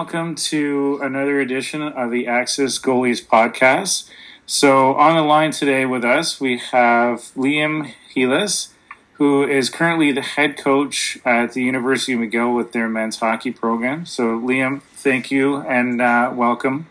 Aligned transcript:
Welcome 0.00 0.34
to 0.36 0.98
another 1.02 1.40
edition 1.40 1.82
of 1.82 2.10
the 2.10 2.26
Axis 2.26 2.78
Goalies 2.78 3.22
podcast. 3.22 4.08
So, 4.46 4.94
on 4.94 5.14
the 5.14 5.22
line 5.22 5.50
today 5.50 5.84
with 5.84 6.06
us, 6.06 6.40
we 6.40 6.56
have 6.56 7.18
Liam 7.36 7.92
Heelis, 8.16 8.70
who 9.18 9.46
is 9.46 9.68
currently 9.68 10.10
the 10.10 10.22
head 10.22 10.56
coach 10.56 11.18
at 11.26 11.52
the 11.52 11.62
University 11.62 12.14
of 12.14 12.20
McGill 12.20 12.56
with 12.56 12.72
their 12.72 12.88
men's 12.88 13.18
hockey 13.18 13.50
program. 13.52 14.06
So, 14.06 14.40
Liam, 14.40 14.80
thank 14.80 15.30
you 15.30 15.56
and 15.56 16.00
uh, 16.00 16.32
welcome. 16.34 16.86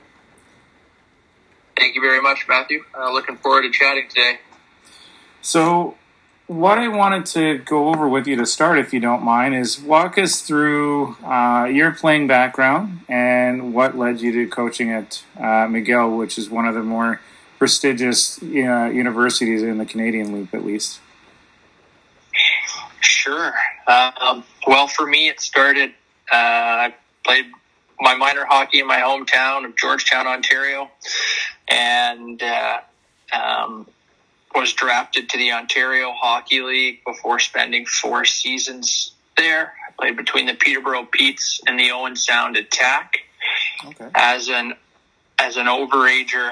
Thank 1.76 1.96
you 1.96 2.02
very 2.02 2.22
much, 2.22 2.46
Matthew. 2.48 2.84
Uh, 2.96 3.12
looking 3.12 3.38
forward 3.38 3.64
to 3.64 3.72
chatting 3.72 4.08
today. 4.08 4.38
So, 5.42 5.96
what 6.50 6.80
I 6.80 6.88
wanted 6.88 7.28
to 7.28 7.60
go 7.60 7.90
over 7.90 8.10
with 8.10 8.26
you 8.26 8.36
to 8.38 8.46
start, 8.48 8.80
if 8.80 8.92
you 8.92 9.00
don't 9.00 9.22
mind, 9.22 9.54
is 9.54 9.80
walk 9.80 10.18
us 10.18 10.42
through 10.42 11.16
uh, 11.24 11.66
your 11.72 11.92
playing 11.92 12.26
background 12.26 13.02
and 13.08 13.72
what 13.72 13.96
led 13.96 14.20
you 14.20 14.32
to 14.32 14.48
coaching 14.48 14.92
at 14.92 15.24
uh, 15.38 15.68
McGill, 15.68 16.18
which 16.18 16.40
is 16.40 16.50
one 16.50 16.66
of 16.66 16.74
the 16.74 16.82
more 16.82 17.22
prestigious 17.60 18.42
uh, 18.42 18.46
universities 18.46 19.62
in 19.62 19.78
the 19.78 19.86
Canadian 19.86 20.34
Loop, 20.34 20.56
at 20.56 20.66
least. 20.66 21.00
Sure. 23.00 23.54
Um, 23.86 24.44
well, 24.66 24.88
for 24.88 25.06
me, 25.06 25.28
it 25.28 25.40
started. 25.40 25.92
Uh, 26.32 26.90
I 26.90 26.96
played 27.24 27.46
my 28.00 28.16
minor 28.16 28.46
hockey 28.46 28.80
in 28.80 28.88
my 28.88 28.98
hometown 28.98 29.66
of 29.66 29.76
Georgetown, 29.76 30.26
Ontario, 30.26 30.90
and 31.68 32.42
uh, 32.42 32.80
um, 33.32 33.86
was 34.56 34.74
drafted 34.74 35.30
to 35.30 35.38
the 35.38 35.52
Ontario 35.52 36.12
Hockey 36.12 36.62
League 36.62 37.04
before 37.06 37.40
spending 37.40 37.86
four 37.86 38.26
seasons 38.26 39.12
there. 39.38 39.74
I 39.88 39.92
played 39.98 40.18
between 40.18 40.48
the 40.48 40.56
Peterborough 40.56 41.06
Petes 41.06 41.62
and 41.68 41.80
the 41.80 41.92
Owen 41.92 42.16
Sound 42.16 42.58
Attack. 42.58 43.20
Okay. 43.86 44.10
As 44.14 44.50
an 44.50 44.74
as 45.38 45.56
an 45.56 45.68
overager 45.68 46.52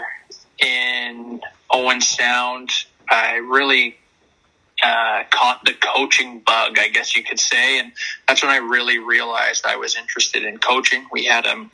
in 0.59 1.41
Owen 1.69 1.99
Sound, 1.99 2.69
I 3.09 3.35
really 3.35 3.97
uh, 4.81 5.23
caught 5.29 5.65
the 5.65 5.73
coaching 5.73 6.39
bug, 6.39 6.79
I 6.79 6.87
guess 6.87 7.15
you 7.15 7.23
could 7.23 7.39
say, 7.39 7.79
and 7.79 7.91
that's 8.27 8.43
when 8.43 8.51
I 8.51 8.57
really 8.57 8.99
realized 8.99 9.65
I 9.65 9.75
was 9.75 9.97
interested 9.97 10.45
in 10.45 10.57
coaching. 10.59 11.05
We 11.11 11.25
had 11.25 11.45
um, 11.45 11.69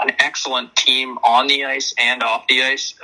an 0.00 0.10
excellent 0.18 0.74
team 0.74 1.18
on 1.18 1.46
the 1.46 1.64
ice 1.66 1.94
and 1.98 2.22
off 2.22 2.46
the 2.48 2.62
ice 2.62 2.94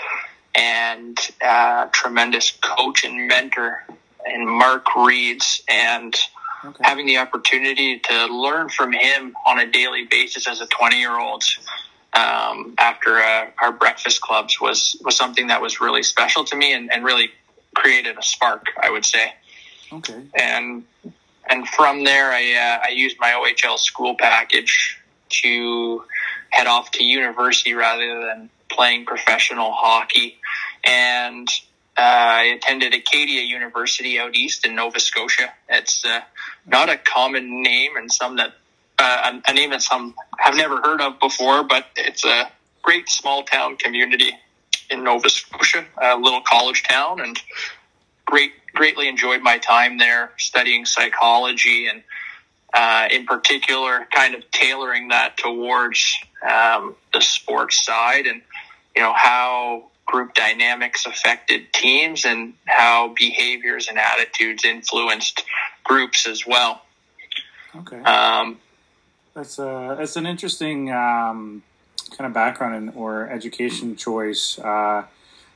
and 0.56 1.18
uh, 1.42 1.86
tremendous 1.92 2.50
coach 2.50 3.04
and 3.04 3.28
mentor 3.28 3.84
and 4.24 4.48
Mark 4.48 4.94
Reeds 4.96 5.62
and 5.68 6.14
okay. 6.64 6.82
having 6.82 7.06
the 7.06 7.18
opportunity 7.18 7.98
to 7.98 8.26
learn 8.26 8.68
from 8.68 8.92
him 8.92 9.34
on 9.46 9.60
a 9.60 9.70
daily 9.70 10.04
basis 10.04 10.48
as 10.48 10.60
a 10.60 10.66
20 10.66 10.98
year 10.98 11.18
old 11.18 11.44
um, 12.14 12.74
after 12.78 13.18
uh, 13.18 13.50
our 13.60 13.72
breakfast 13.72 14.20
clubs 14.20 14.60
was, 14.60 14.96
was 15.04 15.16
something 15.16 15.48
that 15.48 15.60
was 15.60 15.80
really 15.80 16.02
special 16.02 16.44
to 16.44 16.56
me 16.56 16.72
and, 16.72 16.92
and 16.92 17.04
really 17.04 17.30
created 17.74 18.16
a 18.18 18.22
spark, 18.22 18.66
I 18.82 18.90
would 18.90 19.04
say. 19.04 19.34
Okay. 19.92 20.20
And 20.34 20.84
and 21.48 21.68
from 21.68 22.02
there, 22.02 22.32
I 22.32 22.54
uh, 22.54 22.86
I 22.86 22.90
used 22.90 23.18
my 23.20 23.30
OHL 23.30 23.78
school 23.78 24.16
package 24.18 24.98
to 25.28 26.02
head 26.50 26.66
off 26.66 26.90
to 26.92 27.04
university 27.04 27.74
rather 27.74 28.26
than 28.26 28.50
playing 28.70 29.06
professional 29.06 29.72
hockey. 29.72 30.38
And 30.84 31.48
uh, 31.96 32.02
I 32.02 32.42
attended 32.56 32.94
Acadia 32.94 33.42
University 33.42 34.18
out 34.18 34.36
east 34.36 34.66
in 34.66 34.74
Nova 34.74 35.00
Scotia. 35.00 35.52
It's 35.68 36.04
uh, 36.04 36.20
not 36.66 36.88
a 36.88 36.98
common 36.98 37.62
name 37.62 37.96
and 37.96 38.12
some 38.12 38.36
that 38.36 38.52
uh, 38.98 39.40
a 39.46 39.52
name 39.52 39.70
that 39.70 39.82
some 39.82 40.14
have 40.38 40.56
never 40.56 40.80
heard 40.80 41.00
of 41.00 41.20
before, 41.20 41.62
but 41.62 41.86
it's 41.96 42.24
a 42.24 42.50
great 42.82 43.08
small 43.10 43.42
town 43.42 43.76
community 43.76 44.30
in 44.90 45.04
Nova 45.04 45.28
Scotia, 45.28 45.84
a 46.00 46.16
little 46.16 46.40
college 46.40 46.82
town, 46.82 47.20
and 47.20 47.38
great 48.24 48.52
greatly 48.74 49.08
enjoyed 49.08 49.42
my 49.42 49.58
time 49.58 49.96
there 49.96 50.32
studying 50.36 50.84
psychology 50.84 51.88
and 51.88 52.02
uh, 52.74 53.08
in 53.10 53.24
particular 53.24 54.06
kind 54.12 54.34
of 54.34 54.50
tailoring 54.50 55.08
that 55.08 55.36
towards 55.38 56.14
um, 56.46 56.94
the 57.14 57.20
sports 57.22 57.84
side 57.84 58.26
and 58.26 58.42
you 58.96 59.02
know 59.02 59.12
how 59.12 59.84
group 60.06 60.34
dynamics 60.34 61.04
affected 61.04 61.72
teams 61.72 62.24
and 62.24 62.54
how 62.64 63.12
behaviors 63.16 63.88
and 63.88 63.98
attitudes 63.98 64.64
influenced 64.64 65.44
groups 65.84 66.26
as 66.26 66.46
well. 66.46 66.82
Okay. 67.74 68.00
Um, 68.00 68.58
that's 69.34 69.58
a 69.58 69.68
uh, 69.68 69.94
that's 69.96 70.16
an 70.16 70.26
interesting 70.26 70.90
um, 70.90 71.62
kind 72.16 72.26
of 72.26 72.32
background 72.32 72.74
in, 72.74 72.88
or 72.96 73.28
education 73.28 73.96
choice. 73.96 74.58
Uh, 74.58 75.04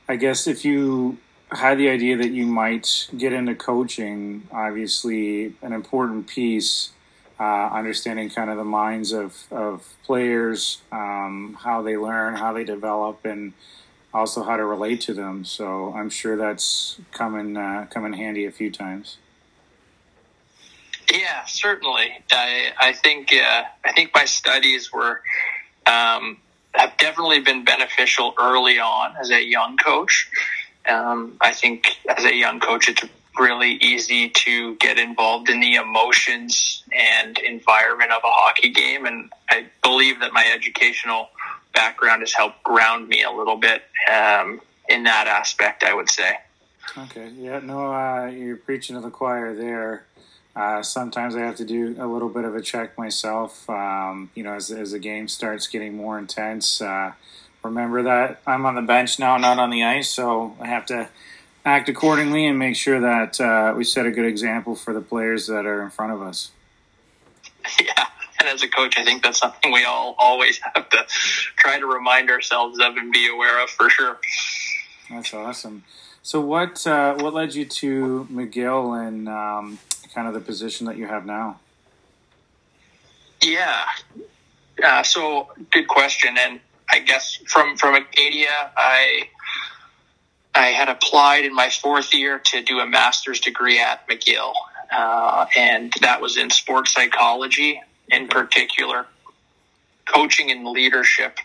I 0.07 0.15
guess 0.17 0.45
if 0.45 0.63
you 0.63 1.17
had 1.51 1.77
the 1.77 1.89
idea 1.89 2.17
that 2.17 2.31
you 2.31 2.45
might 2.45 3.09
get 3.17 3.33
into 3.33 3.55
coaching, 3.55 4.47
obviously 4.51 5.53
an 5.61 5.73
important 5.73 6.27
piece 6.27 6.91
uh, 7.41 7.69
understanding 7.73 8.29
kind 8.29 8.51
of 8.51 8.57
the 8.57 8.63
minds 8.63 9.11
of, 9.11 9.45
of 9.49 9.95
players, 10.05 10.83
um, 10.91 11.57
how 11.63 11.81
they 11.81 11.97
learn, 11.97 12.35
how 12.35 12.53
they 12.53 12.63
develop, 12.63 13.25
and 13.25 13.53
also 14.13 14.43
how 14.43 14.57
to 14.57 14.63
relate 14.63 15.01
to 15.01 15.13
them. 15.13 15.43
So 15.43 15.91
I'm 15.95 16.11
sure 16.11 16.37
that's 16.37 16.99
come 17.11 17.35
in, 17.35 17.57
uh, 17.57 17.87
come 17.89 18.05
in 18.05 18.13
handy 18.13 18.45
a 18.45 18.51
few 18.51 18.69
times. 18.69 19.17
Yeah, 21.11 21.43
certainly. 21.45 22.11
I, 22.31 22.73
I 22.79 22.93
think 22.93 23.33
uh, 23.33 23.63
I 23.83 23.91
think 23.91 24.11
my 24.13 24.25
studies 24.25 24.93
were 24.93 25.21
um, 25.87 26.37
have 26.73 26.95
definitely 26.97 27.39
been 27.41 27.65
beneficial 27.65 28.35
early 28.39 28.79
on 28.79 29.15
as 29.19 29.31
a 29.31 29.43
young 29.43 29.77
coach. 29.77 30.29
Um, 30.87 31.37
I 31.41 31.53
think 31.53 31.97
as 32.07 32.23
a 32.23 32.33
young 32.33 32.59
coach, 32.59 32.87
it's 32.87 33.03
really 33.39 33.73
easy 33.73 34.29
to 34.29 34.75
get 34.75 34.99
involved 34.99 35.49
in 35.49 35.59
the 35.59 35.75
emotions 35.75 36.83
and 36.91 37.37
environment 37.39 38.11
of 38.11 38.21
a 38.23 38.29
hockey 38.29 38.69
game. 38.69 39.05
And 39.05 39.31
I 39.49 39.65
believe 39.81 40.19
that 40.19 40.33
my 40.33 40.45
educational 40.53 41.29
background 41.73 42.21
has 42.21 42.33
helped 42.33 42.63
ground 42.63 43.07
me 43.07 43.23
a 43.23 43.31
little 43.31 43.55
bit 43.55 43.83
um, 44.11 44.61
in 44.89 45.03
that 45.03 45.27
aspect, 45.27 45.83
I 45.83 45.93
would 45.93 46.09
say. 46.09 46.37
Okay. 46.97 47.29
Yeah, 47.37 47.59
no, 47.59 47.93
uh, 47.93 48.27
you're 48.27 48.57
preaching 48.57 48.95
to 48.95 49.01
the 49.01 49.09
choir 49.09 49.55
there. 49.55 50.05
Uh, 50.53 50.83
sometimes 50.83 51.35
I 51.35 51.39
have 51.39 51.55
to 51.57 51.65
do 51.65 51.95
a 51.97 52.05
little 52.05 52.27
bit 52.27 52.43
of 52.43 52.55
a 52.55 52.61
check 52.61 52.97
myself. 52.97 53.69
Um, 53.69 54.29
you 54.35 54.43
know, 54.43 54.53
as, 54.53 54.69
as 54.69 54.91
the 54.91 54.99
game 54.99 55.29
starts 55.29 55.67
getting 55.67 55.95
more 55.95 56.19
intense, 56.19 56.81
uh, 56.81 57.13
remember 57.63 58.03
that 58.03 58.41
I'm 58.45 58.65
on 58.65 58.75
the 58.75 58.81
bench 58.81 59.17
now, 59.17 59.37
not 59.37 59.59
on 59.59 59.69
the 59.69 59.83
ice, 59.83 60.09
so 60.09 60.57
I 60.59 60.67
have 60.67 60.85
to 60.87 61.07
act 61.65 61.89
accordingly 61.89 62.47
and 62.47 62.57
make 62.57 62.75
sure 62.75 62.99
that 62.99 63.39
uh, 63.39 63.73
we 63.75 63.83
set 63.83 64.05
a 64.05 64.11
good 64.11 64.25
example 64.25 64.75
for 64.75 64.93
the 64.93 65.01
players 65.01 65.47
that 65.47 65.65
are 65.65 65.81
in 65.83 65.89
front 65.89 66.11
of 66.11 66.21
us. 66.21 66.51
Yeah, 67.79 68.07
and 68.39 68.49
as 68.49 68.63
a 68.63 68.67
coach, 68.67 68.97
I 68.97 69.03
think 69.03 69.23
that's 69.23 69.39
something 69.39 69.71
we 69.71 69.85
all 69.85 70.15
always 70.17 70.59
have 70.75 70.89
to 70.89 71.05
try 71.57 71.79
to 71.79 71.85
remind 71.85 72.29
ourselves 72.29 72.79
of 72.79 72.97
and 72.97 73.11
be 73.11 73.29
aware 73.29 73.63
of 73.63 73.69
for 73.69 73.89
sure. 73.89 74.19
That's 75.09 75.33
awesome. 75.33 75.83
So, 76.23 76.41
what 76.41 76.85
uh, 76.87 77.15
what 77.15 77.33
led 77.33 77.53
you 77.53 77.65
to 77.65 78.27
McGill 78.31 79.07
and 79.07 79.27
um, 79.29 79.79
kind 80.13 80.27
of 80.27 80.33
the 80.33 80.39
position 80.39 80.87
that 80.87 80.97
you 80.97 81.07
have 81.07 81.25
now? 81.25 81.59
Yeah, 83.43 83.85
uh, 84.83 85.03
so 85.03 85.51
good 85.71 85.87
question, 85.87 86.37
and 86.37 86.59
I 86.89 86.99
guess 86.99 87.37
from 87.47 87.77
from 87.77 87.95
Acadia, 87.95 88.71
I 88.77 89.29
I 90.53 90.67
had 90.67 90.89
applied 90.89 91.45
in 91.45 91.53
my 91.53 91.69
fourth 91.69 92.13
year 92.13 92.39
to 92.39 92.61
do 92.61 92.79
a 92.79 92.85
master's 92.85 93.39
degree 93.39 93.79
at 93.79 94.07
McGill, 94.07 94.53
uh, 94.91 95.45
and 95.55 95.93
that 96.01 96.21
was 96.21 96.37
in 96.37 96.49
sports 96.49 96.93
psychology 96.93 97.81
in 98.09 98.27
particular, 98.27 99.05
coaching 100.05 100.51
and 100.51 100.67
leadership. 100.67 101.37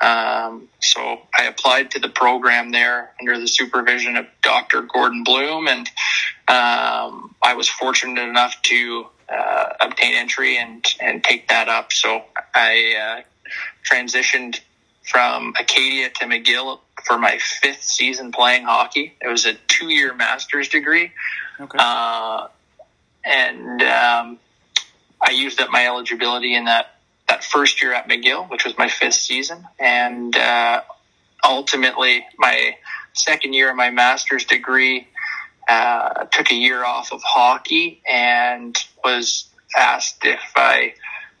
Um, 0.00 0.68
so 0.80 1.22
I 1.36 1.44
applied 1.44 1.90
to 1.92 1.98
the 1.98 2.08
program 2.08 2.70
there 2.70 3.10
under 3.20 3.38
the 3.38 3.48
supervision 3.48 4.16
of 4.16 4.26
Dr. 4.42 4.82
Gordon 4.82 5.24
Bloom, 5.24 5.66
and 5.66 5.88
um, 6.46 7.34
I 7.42 7.54
was 7.56 7.68
fortunate 7.68 8.22
enough 8.22 8.60
to 8.62 9.06
uh, 9.28 9.64
obtain 9.80 10.14
entry 10.14 10.58
and 10.58 10.84
and 11.00 11.24
take 11.24 11.48
that 11.48 11.68
up. 11.68 11.92
So 11.92 12.22
I 12.54 13.24
uh, 13.24 13.52
transitioned 13.90 14.60
from 15.02 15.54
Acadia 15.58 16.10
to 16.10 16.26
McGill 16.26 16.80
for 17.04 17.18
my 17.18 17.38
fifth 17.38 17.82
season 17.82 18.32
playing 18.32 18.64
hockey. 18.64 19.14
It 19.20 19.28
was 19.28 19.46
a 19.46 19.54
two 19.68 19.88
year 19.88 20.14
master's 20.14 20.68
degree. 20.68 21.12
Okay. 21.60 21.78
Uh, 21.78 22.48
and 23.24 23.82
um, 23.82 24.38
I 25.20 25.30
used 25.30 25.60
up 25.60 25.70
my 25.70 25.86
eligibility 25.86 26.54
in 26.54 26.64
that, 26.64 26.96
that 27.28 27.44
first 27.44 27.80
year 27.82 27.94
at 27.94 28.08
McGill, 28.08 28.50
which 28.50 28.64
was 28.64 28.76
my 28.76 28.88
fifth 28.88 29.14
season. 29.14 29.64
And 29.78 30.36
uh, 30.36 30.82
ultimately, 31.44 32.26
my 32.38 32.76
second 33.12 33.54
year 33.54 33.70
of 33.70 33.76
my 33.76 33.90
master's 33.90 34.44
degree, 34.44 35.08
uh, 35.68 36.24
took 36.24 36.50
a 36.50 36.54
year 36.54 36.84
off 36.84 37.12
of 37.12 37.22
hockey 37.22 38.02
and 38.06 38.76
was 39.02 39.46
asked 39.74 40.18
if 40.24 40.40
I 40.56 40.94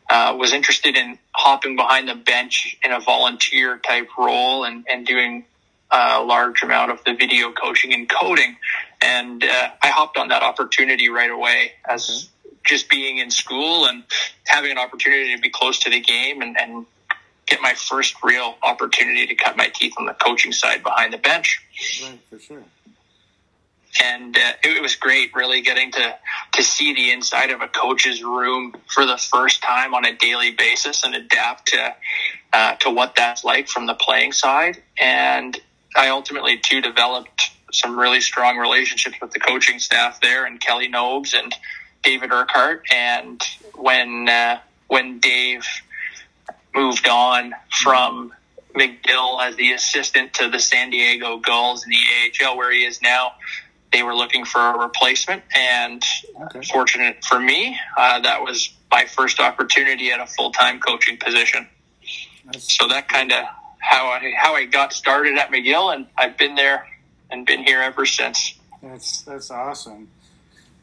uh, 0.08 0.36
was 0.38 0.52
interested 0.52 0.96
in 0.96 1.18
hopping 1.32 1.76
behind 1.76 2.08
the 2.08 2.14
bench 2.14 2.76
in 2.84 2.92
a 2.92 3.00
volunteer 3.00 3.78
type 3.78 4.08
role 4.18 4.64
and, 4.64 4.86
and 4.90 5.06
doing 5.06 5.44
a 5.94 6.22
large 6.22 6.62
amount 6.62 6.90
of 6.90 7.02
the 7.04 7.14
video 7.14 7.52
coaching 7.52 7.92
and 7.92 8.08
coding. 8.08 8.56
And 9.00 9.44
uh, 9.44 9.68
I 9.82 9.88
hopped 9.88 10.18
on 10.18 10.28
that 10.28 10.42
opportunity 10.42 11.08
right 11.08 11.30
away 11.30 11.72
as 11.88 12.28
just 12.64 12.88
being 12.88 13.18
in 13.18 13.30
school 13.30 13.86
and 13.86 14.02
having 14.46 14.72
an 14.72 14.78
opportunity 14.78 15.34
to 15.36 15.40
be 15.40 15.50
close 15.50 15.78
to 15.80 15.90
the 15.90 16.00
game 16.00 16.42
and, 16.42 16.58
and 16.58 16.86
get 17.46 17.60
my 17.60 17.74
first 17.74 18.16
real 18.24 18.56
opportunity 18.62 19.26
to 19.26 19.34
cut 19.34 19.56
my 19.56 19.68
teeth 19.68 19.92
on 19.98 20.06
the 20.06 20.14
coaching 20.14 20.52
side 20.52 20.82
behind 20.82 21.12
the 21.12 21.18
bench. 21.18 21.62
Right, 22.02 22.18
for 22.28 22.38
sure 22.38 22.64
and 24.02 24.36
uh, 24.36 24.52
it 24.62 24.82
was 24.82 24.96
great 24.96 25.34
really 25.34 25.60
getting 25.60 25.92
to 25.92 26.14
to 26.52 26.62
see 26.62 26.94
the 26.94 27.12
inside 27.12 27.50
of 27.50 27.60
a 27.60 27.68
coach's 27.68 28.22
room 28.22 28.74
for 28.86 29.06
the 29.06 29.16
first 29.16 29.62
time 29.62 29.94
on 29.94 30.04
a 30.04 30.16
daily 30.16 30.52
basis 30.52 31.04
and 31.04 31.14
adapt 31.14 31.68
to 31.68 31.94
uh, 32.52 32.74
to 32.76 32.90
what 32.90 33.14
that's 33.16 33.44
like 33.44 33.68
from 33.68 33.86
the 33.86 33.94
playing 33.94 34.32
side 34.32 34.82
and 34.98 35.60
I 35.94 36.08
ultimately 36.08 36.58
too 36.58 36.80
developed 36.80 37.50
some 37.72 37.98
really 37.98 38.20
strong 38.20 38.56
relationships 38.56 39.16
with 39.20 39.32
the 39.32 39.40
coaching 39.40 39.78
staff 39.78 40.20
there 40.20 40.44
and 40.44 40.60
Kelly 40.60 40.88
Nobes 40.88 41.34
and 41.34 41.54
David 42.02 42.32
Urquhart 42.32 42.84
and 42.92 43.42
when 43.74 44.28
uh, 44.28 44.60
when 44.88 45.18
Dave 45.18 45.66
moved 46.74 47.08
on 47.08 47.54
from 47.82 48.32
McGill 48.74 49.40
as 49.42 49.56
the 49.56 49.72
assistant 49.72 50.34
to 50.34 50.50
the 50.50 50.58
San 50.58 50.90
Diego 50.90 51.38
Gulls 51.38 51.84
in 51.84 51.90
the 51.90 52.44
AHL 52.44 52.56
where 52.56 52.72
he 52.72 52.84
is 52.84 53.00
now 53.00 53.32
they 53.94 54.02
were 54.02 54.14
looking 54.14 54.44
for 54.44 54.60
a 54.60 54.78
replacement, 54.78 55.44
and 55.54 56.02
okay. 56.46 56.62
fortunate 56.62 57.24
for 57.24 57.38
me, 57.38 57.78
uh, 57.96 58.20
that 58.20 58.42
was 58.42 58.74
my 58.90 59.04
first 59.04 59.38
opportunity 59.38 60.10
at 60.10 60.18
a 60.18 60.26
full 60.26 60.50
time 60.50 60.80
coaching 60.80 61.16
position. 61.16 61.68
So 62.58 62.88
that 62.88 63.08
kind 63.08 63.32
of 63.32 63.44
how 63.84 64.08
I 64.08 64.32
how 64.36 64.54
I 64.54 64.64
got 64.64 64.92
started 64.92 65.36
at 65.36 65.50
McGill, 65.50 65.94
and 65.94 66.06
I've 66.16 66.38
been 66.38 66.54
there 66.54 66.86
and 67.30 67.46
been 67.46 67.62
here 67.62 67.82
ever 67.82 68.06
since. 68.06 68.54
That's 68.82 69.22
that's 69.22 69.50
awesome. 69.50 70.08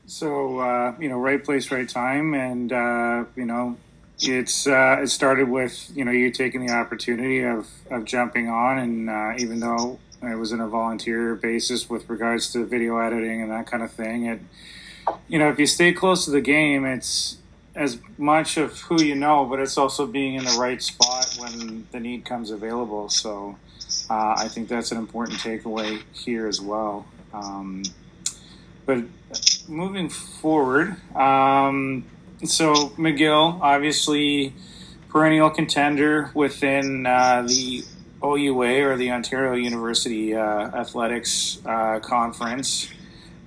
So 0.06 0.60
uh, 0.60 0.96
you 1.00 1.10
know, 1.10 1.18
right 1.18 1.44
place, 1.44 1.72
right 1.72 1.90
time, 1.90 2.36
and 2.36 2.72
uh, 2.72 3.26
you 3.36 3.46
know, 3.46 3.78
it's 4.20 4.68
uh, 4.68 5.00
it 5.02 5.08
started 5.08 5.50
with 5.50 5.92
you 5.96 6.06
know 6.06 6.12
you 6.12 6.30
taking 6.32 6.66
the 6.66 6.74
opportunity 6.74 7.44
of 7.44 7.68
of 7.90 8.06
jumping 8.06 8.50
on, 8.50 8.78
and 8.78 9.10
uh, 9.10 9.34
even 9.38 9.60
though 9.60 10.00
it 10.22 10.36
was 10.38 10.52
in 10.52 10.60
a 10.60 10.68
volunteer 10.68 11.34
basis 11.34 11.90
with 11.90 12.08
regards 12.08 12.54
to 12.54 12.64
video 12.66 13.00
editing 13.00 13.42
and 13.42 13.52
that 13.52 13.66
kind 13.66 13.82
of 13.82 13.92
thing. 13.92 14.26
It, 14.26 14.42
you 15.28 15.40
know, 15.40 15.50
if 15.50 15.58
you 15.58 15.66
stay 15.66 15.92
close 15.92 16.26
to 16.26 16.32
the 16.32 16.42
game, 16.42 16.86
it's 16.86 17.38
as 17.76 18.00
much 18.18 18.58
of 18.58 18.80
who 18.82 19.02
you 19.02 19.16
know, 19.16 19.46
but 19.46 19.60
it's 19.60 19.78
also 19.78 20.06
being 20.06 20.36
in 20.36 20.44
the 20.44 20.58
right 20.60 20.82
spot 20.82 21.36
when 21.40 21.88
the 21.92 22.00
need 22.00 22.26
comes 22.26 22.52
available. 22.52 23.10
So 23.10 23.58
uh, 24.10 24.36
I 24.38 24.48
think 24.48 24.68
that's 24.68 24.92
an 24.92 24.98
important 24.98 25.40
takeaway 25.40 26.02
here 26.14 26.48
as 26.48 26.60
well. 26.60 27.06
Um, 27.34 27.84
but 28.86 29.04
moving 29.68 30.10
forward, 30.10 30.98
um, 31.16 32.06
so 32.44 32.74
McGill, 32.98 33.62
obviously 33.62 34.54
perennial 35.10 35.50
contender 35.50 36.32
within 36.34 37.06
uh, 37.06 37.44
the 37.48 37.84
OUA 38.24 38.84
or 38.84 38.98
the 38.98 39.12
Ontario 39.12 39.54
University 39.54 40.36
uh, 40.36 40.42
Athletics 40.42 41.60
uh, 41.66 42.00
Conference, 42.00 42.90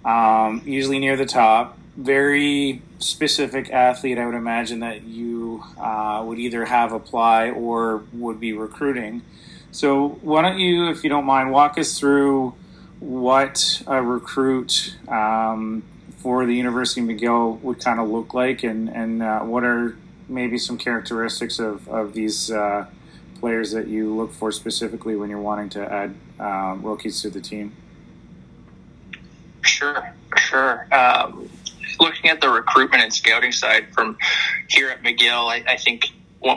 um, 0.04 0.62
usually 0.64 0.98
near 0.98 1.16
the 1.16 1.26
top. 1.26 1.78
Very 1.96 2.82
specific 2.98 3.70
athlete, 3.70 4.18
I 4.18 4.26
would 4.26 4.34
imagine 4.34 4.80
that 4.80 5.04
you 5.04 5.62
uh, 5.78 6.22
would 6.26 6.38
either 6.38 6.64
have 6.64 6.92
apply 6.92 7.50
or 7.50 8.02
would 8.12 8.40
be 8.40 8.52
recruiting. 8.52 9.22
So, 9.70 10.08
why 10.22 10.42
don't 10.42 10.58
you, 10.58 10.88
if 10.90 11.04
you 11.04 11.10
don't 11.10 11.24
mind, 11.24 11.50
walk 11.50 11.78
us 11.78 11.98
through 11.98 12.54
what 13.00 13.82
a 13.86 14.02
recruit 14.02 14.96
um, 15.08 15.82
for 16.18 16.46
the 16.46 16.54
University 16.54 17.00
of 17.00 17.06
McGill 17.06 17.60
would 17.60 17.80
kind 17.80 18.00
of 18.00 18.08
look 18.08 18.34
like, 18.34 18.62
and 18.62 18.88
and 18.88 19.22
uh, 19.22 19.40
what 19.40 19.62
are 19.62 19.96
maybe 20.28 20.58
some 20.58 20.78
characteristics 20.78 21.58
of 21.58 21.86
of 21.88 22.14
these 22.14 22.50
uh, 22.50 22.86
players 23.40 23.72
that 23.72 23.88
you 23.88 24.14
look 24.14 24.32
for 24.32 24.50
specifically 24.50 25.16
when 25.16 25.28
you're 25.28 25.40
wanting 25.40 25.68
to 25.68 25.92
add 25.92 26.14
um, 26.40 26.82
rookies 26.82 27.20
to 27.22 27.30
the 27.30 27.40
team? 27.40 27.76
Sure, 29.60 30.14
sure. 30.38 30.86
Um, 30.94 31.50
looking 32.00 32.30
at 32.30 32.40
the 32.40 32.48
recruitment 32.48 33.02
and 33.02 33.12
scouting 33.12 33.52
side 33.52 33.92
from 33.94 34.16
here 34.68 34.90
at 34.90 35.02
McGill, 35.02 35.48
I, 35.48 35.64
I 35.66 35.76
think 35.76 36.10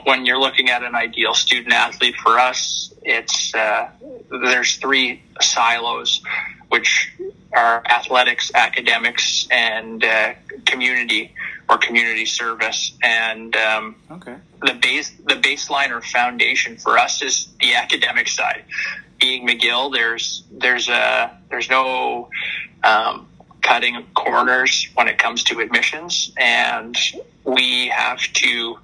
when 0.04 0.26
you're 0.26 0.40
looking 0.40 0.70
at 0.70 0.84
an 0.84 0.96
ideal 0.96 1.34
student 1.34 1.74
athlete 1.74 2.16
for 2.16 2.38
us, 2.40 2.94
it's 3.04 3.56
uh, 3.56 3.90
there's 4.30 4.76
three 4.76 5.22
silos, 5.40 6.22
which 6.70 7.14
are 7.56 7.82
athletics, 7.86 8.52
academics, 8.54 9.48
and 9.50 10.04
uh, 10.04 10.34
community 10.66 11.34
or 11.70 11.78
community 11.78 12.26
service. 12.26 12.98
And 13.02 13.56
um, 13.56 13.96
okay. 14.12 14.36
the 14.62 14.74
base, 14.74 15.12
the 15.26 15.36
baseline 15.36 15.92
or 15.92 16.02
foundation 16.02 16.78
for 16.78 16.98
us 16.98 17.22
is 17.22 17.48
the 17.60 17.76
academic 17.76 18.28
side. 18.28 18.66
Being 19.20 19.48
McGill, 19.48 19.92
there's 19.92 20.44
there's 20.52 20.90
a 20.90 21.36
there's 21.50 21.70
no 21.70 22.30
um, 22.84 23.27
cutting 23.68 24.06
corners 24.14 24.88
when 24.96 25.10
it 25.10 25.18
comes 25.18 25.44
to 25.44 25.60
admissions, 25.60 26.32
and 26.38 26.96
we 27.44 27.88
have 27.88 28.20
to 28.20 28.78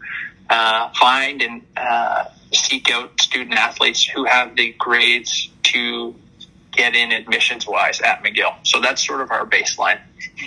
uh, 0.49 0.91
find 0.99 1.41
and 1.41 1.61
uh, 1.77 2.25
seek 2.51 2.91
out 2.91 3.19
student 3.21 3.53
athletes 3.53 4.03
who 4.03 4.25
have 4.25 4.55
the 4.57 4.73
grades 4.77 5.49
to 5.63 6.13
get 6.71 6.95
in 6.95 7.13
admissions 7.13 7.65
wise 7.65 8.01
at 8.01 8.23
McGill. 8.23 8.53
So 8.63 8.81
that's 8.81 9.05
sort 9.05 9.21
of 9.21 9.31
our 9.31 9.45
baseline. 9.45 9.99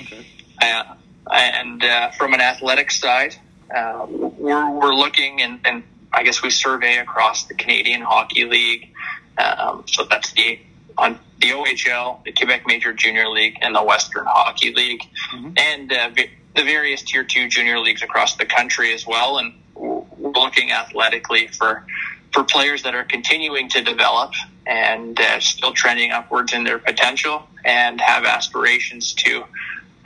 Okay. 0.02 0.26
Uh, 0.60 0.94
and 1.32 1.82
uh, 1.82 2.10
from 2.10 2.34
an 2.34 2.40
athletic 2.40 2.90
side, 2.90 3.36
uh, 3.74 4.04
we're, 4.08 4.70
we're 4.70 4.94
looking 4.94 5.40
and, 5.40 5.60
and, 5.64 5.82
I 6.12 6.22
guess 6.22 6.42
we 6.42 6.48
survey 6.48 6.96
across 6.96 7.44
the 7.44 7.52
Canadian 7.52 8.00
Hockey 8.00 8.44
League. 8.44 8.94
Um, 9.36 9.84
so 9.86 10.04
that's 10.04 10.32
the 10.32 10.58
on 10.96 11.18
the 11.40 11.50
OHL, 11.50 12.22
the 12.24 12.32
Quebec 12.32 12.62
Major 12.66 12.92
Junior 12.92 13.28
League, 13.28 13.58
and 13.60 13.74
the 13.74 13.82
Western 13.82 14.24
Hockey 14.26 14.72
League, 14.72 15.02
mm-hmm. 15.34 15.52
and 15.56 15.92
uh, 15.92 16.10
the 16.14 16.62
various 16.62 17.02
Tier 17.02 17.24
Two 17.24 17.48
junior 17.48 17.78
leagues 17.78 18.02
across 18.02 18.36
the 18.36 18.46
country 18.46 18.94
as 18.94 19.06
well. 19.06 19.38
And 19.38 19.54
we're 19.74 20.30
looking 20.30 20.72
athletically 20.72 21.48
for 21.48 21.84
for 22.32 22.44
players 22.44 22.82
that 22.82 22.94
are 22.94 23.04
continuing 23.04 23.68
to 23.70 23.82
develop 23.82 24.32
and 24.66 25.18
uh, 25.20 25.40
still 25.40 25.72
trending 25.72 26.10
upwards 26.10 26.52
in 26.52 26.64
their 26.64 26.78
potential 26.78 27.46
and 27.64 28.00
have 28.00 28.24
aspirations 28.24 29.14
to 29.14 29.44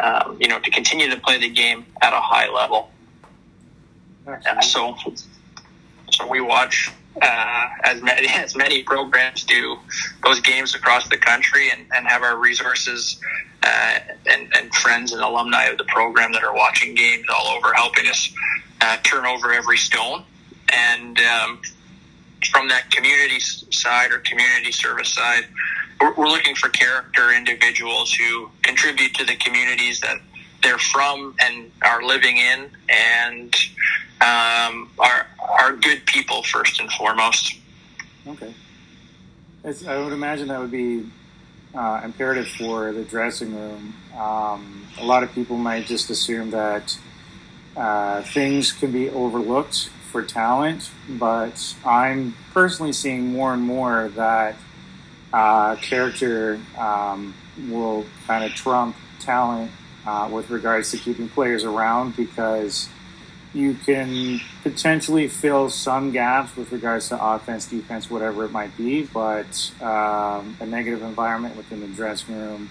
um, 0.03 0.39
you 0.41 0.49
know, 0.49 0.59
to 0.59 0.71
continue 0.71 1.11
to 1.11 1.21
play 1.21 1.39
the 1.39 1.49
game 1.49 1.85
at 2.01 2.13
a 2.13 2.21
high 2.21 2.49
level. 2.49 2.91
Uh, 4.27 4.61
so, 4.61 4.97
so 6.11 6.27
we 6.27 6.41
watch 6.41 6.91
uh, 7.21 7.69
as 7.85 8.03
many 8.03 8.29
as 8.35 8.57
many 8.57 8.83
programs 8.83 9.45
do 9.45 9.79
those 10.25 10.41
games 10.41 10.75
across 10.75 11.09
the 11.09 11.17
country, 11.17 11.71
and, 11.71 11.87
and 11.95 12.07
have 12.07 12.23
our 12.23 12.39
resources 12.39 13.21
uh, 13.63 13.99
and, 14.27 14.53
and 14.57 14.75
friends 14.75 15.13
and 15.13 15.23
alumni 15.23 15.65
of 15.65 15.79
the 15.79 15.85
program 15.85 16.33
that 16.33 16.43
are 16.43 16.55
watching 16.55 16.95
games 16.95 17.25
all 17.35 17.49
over, 17.49 17.73
helping 17.75 18.07
us 18.07 18.33
uh, 18.81 18.97
turn 18.99 19.27
over 19.27 19.53
every 19.53 19.77
stone. 19.77 20.25
And 20.73 21.19
um, 21.19 21.61
from 22.51 22.69
that 22.69 22.91
community 22.91 23.41
side 23.41 24.13
or 24.13 24.19
community 24.19 24.73
service 24.73 25.13
side, 25.13 25.45
we're, 26.01 26.15
we're 26.15 26.29
looking 26.29 26.55
for 26.55 26.69
character 26.69 27.33
individuals 27.33 28.13
who 28.15 28.51
contribute 28.63 29.15
to 29.15 29.25
the 29.25 29.37
communities 29.37 30.01
that 30.01 30.19
they're 30.63 30.79
from 30.79 31.35
and 31.41 31.71
are 31.83 32.03
living 32.03 32.37
in, 32.37 32.71
and 32.89 33.55
um, 34.21 34.91
are 34.99 35.27
are 35.39 35.77
good 35.77 36.05
people 36.07 36.43
first 36.43 36.81
and 36.81 36.91
foremost. 36.93 37.59
Okay, 38.27 38.55
it's, 39.65 39.87
I 39.87 39.99
would 39.99 40.13
imagine 40.13 40.49
that 40.49 40.61
would 40.61 40.71
be 40.71 41.07
uh, 41.75 42.01
imperative 42.05 42.49
for 42.49 42.93
the 42.93 43.05
dressing 43.05 43.55
room. 43.55 43.95
Um, 44.17 44.87
a 44.99 45.05
lot 45.05 45.23
of 45.23 45.33
people 45.33 45.57
might 45.57 45.87
just 45.87 46.11
assume 46.11 46.51
that 46.51 46.99
uh, 47.77 48.23
things 48.23 48.73
can 48.73 48.93
be 48.93 49.09
overlooked 49.09 49.91
for 50.11 50.23
talent, 50.23 50.91
but 51.09 51.75
I'm 51.85 52.35
personally 52.53 52.93
seeing 52.93 53.33
more 53.33 53.55
and 53.55 53.63
more 53.63 54.11
that 54.17 54.57
uh, 55.33 55.77
character 55.77 56.61
um, 56.77 57.35
will 57.69 58.05
kind 58.27 58.45
of 58.45 58.53
trump 58.53 58.97
talent 59.21 59.71
uh, 60.07 60.29
with 60.31 60.51
regards 60.51 60.91
to 60.91 60.99
keeping 60.99 61.29
players 61.29 61.65
around 61.65 62.17
because 62.17 62.89
you 63.53 63.75
can 63.75 64.41
potentially 64.63 65.27
fill 65.27 65.69
some 65.71 66.13
gaps 66.13 66.57
with 66.57 66.71
regards 66.71 67.09
to 67.09 67.25
offense, 67.25 67.67
defense, 67.67 68.09
whatever 68.09 68.45
it 68.45 68.53
might 68.53 68.77
be, 68.77 69.03
but 69.03 69.73
um, 69.81 70.57
a 70.61 70.67
negative 70.67 71.03
environment 71.03 71.57
within 71.57 71.81
the 71.81 71.89
dressing 71.89 72.37
room, 72.37 72.71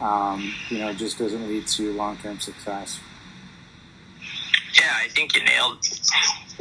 um, 0.00 0.54
you 0.68 0.78
know, 0.78 0.92
just 0.92 1.18
doesn't 1.18 1.48
lead 1.48 1.66
to 1.66 1.92
long-term 1.94 2.38
success. 2.38 3.00
Yeah, 4.74 4.90
I 4.92 5.08
think 5.08 5.36
you 5.36 5.44
nailed 5.44 5.78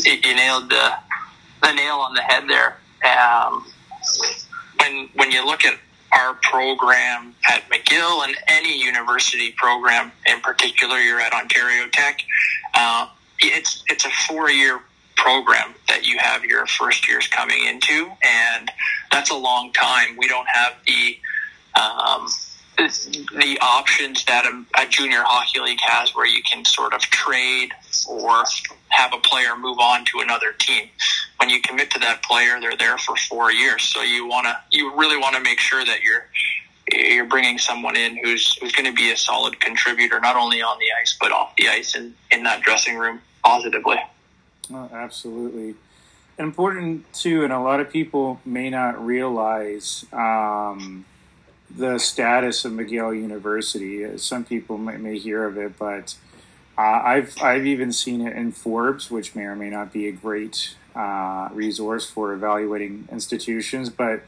you 0.04 0.36
nailed 0.36 0.70
the 0.70 0.94
the 1.62 1.74
nail 1.74 1.96
on 1.96 2.14
the 2.14 2.22
head 2.22 2.44
there. 2.48 2.78
Um, 3.04 3.66
when 4.80 5.10
when 5.16 5.32
you 5.32 5.46
look 5.46 5.66
at 5.66 5.78
our 6.12 6.36
program 6.36 7.34
at 7.50 7.64
McGill 7.70 8.24
and 8.26 8.36
any 8.48 8.84
university 8.84 9.52
program 9.58 10.12
in 10.26 10.42
particular, 10.42 10.98
you're 10.98 11.20
at 11.20 11.34
Ontario 11.34 11.88
Tech. 11.92 12.22
Uh, 12.74 13.08
it's 13.48 13.84
it's 13.88 14.06
a 14.06 14.10
four 14.28 14.50
year 14.50 14.82
program 15.16 15.74
that 15.88 16.06
you 16.06 16.18
have 16.18 16.44
your 16.44 16.66
first 16.66 17.08
years 17.08 17.28
coming 17.28 17.66
into, 17.66 18.12
and 18.24 18.72
that's 19.12 19.30
a 19.30 19.36
long 19.36 19.72
time. 19.74 20.18
We 20.18 20.28
don't 20.28 20.48
have 20.48 20.74
the 20.86 21.18
um, 21.80 22.28
the 22.78 23.58
options 23.62 24.26
that 24.26 24.46
a, 24.46 24.66
a, 24.82 24.88
junior 24.88 25.22
hockey 25.24 25.60
league 25.60 25.80
has 25.82 26.16
where 26.16 26.26
you 26.26 26.42
can 26.44 26.66
sort 26.66 26.94
of 26.94 27.02
trade 27.02 27.72
or 28.08 28.44
have 28.90 29.14
a 29.14 29.18
player 29.20 29.56
move 29.56 29.80
on 29.80 30.06
to 30.06 30.20
another 30.20 30.54
team. 30.54 30.90
When 31.38 31.50
you 31.50 31.62
commit 31.62 31.92
to 31.92 32.00
that 32.00 32.24
player, 32.24 32.60
they're 32.60 32.78
there 32.78 32.98
for 32.98 33.16
four 33.16 33.52
years. 33.52 33.84
So 33.84 34.02
you 34.02 34.28
want 34.28 34.48
to, 34.48 34.58
you 34.72 34.96
really 34.96 35.18
want 35.18 35.36
to 35.36 35.42
make 35.42 35.60
sure 35.60 35.86
that 35.86 36.02
you're, 36.02 36.26
you're 36.92 37.26
bringing 37.26 37.60
someone 37.60 37.96
in 37.96 38.18
who's, 38.24 38.58
who's 38.58 38.72
going 38.72 38.86
to 38.86 38.94
be 38.94 39.12
a 39.12 39.18
solid 39.18 39.60
contributor, 39.60 40.20
not 40.20 40.36
only 40.36 40.62
on 40.62 40.78
the 40.80 40.88
ice, 41.00 41.16
but 41.20 41.32
off 41.32 41.56
the 41.58 41.70
ice 41.70 41.96
and 41.96 42.16
in 42.32 42.44
that 42.44 42.62
dressing 42.62 42.98
room 42.98 43.22
positively. 43.44 43.98
Oh, 44.74 44.90
absolutely. 44.94 45.76
Important 46.38 47.12
too, 47.14 47.44
and 47.44 47.54
a 47.54 47.60
lot 47.60 47.80
of 47.80 47.92
people 47.92 48.42
may 48.46 48.70
not 48.70 49.04
realize, 49.04 50.06
um, 50.12 51.06
the 51.76 51.98
status 51.98 52.66
of 52.66 52.74
McGill 52.74 53.20
University. 53.20 54.18
Some 54.18 54.44
people 54.44 54.78
may, 54.78 54.98
may 54.98 55.18
hear 55.18 55.46
of 55.46 55.58
it, 55.58 55.78
but 55.78 56.16
uh, 56.78 56.82
I've 56.82 57.42
I've 57.42 57.66
even 57.66 57.92
seen 57.92 58.26
it 58.26 58.36
in 58.36 58.52
Forbes, 58.52 59.10
which 59.10 59.36
may 59.36 59.44
or 59.44 59.56
may 59.56 59.70
not 59.70 59.92
be 59.92 60.08
a 60.08 60.12
great 60.12 60.76
uh, 60.96 61.50
resource 61.52 62.10
for 62.10 62.34
evaluating 62.34 63.08
institutions. 63.12 63.90
But 63.90 64.24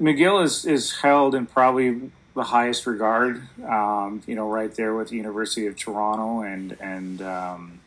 McGill 0.00 0.42
is 0.42 0.64
is 0.64 0.96
held 1.00 1.34
in 1.34 1.46
probably 1.46 2.10
the 2.34 2.44
highest 2.44 2.86
regard. 2.86 3.42
Um, 3.64 4.22
you 4.26 4.34
know, 4.34 4.48
right 4.48 4.74
there 4.74 4.94
with 4.94 5.08
the 5.08 5.16
University 5.16 5.66
of 5.66 5.76
Toronto 5.76 6.42
and 6.42 6.76
and 6.80 7.22
um, 7.22 7.80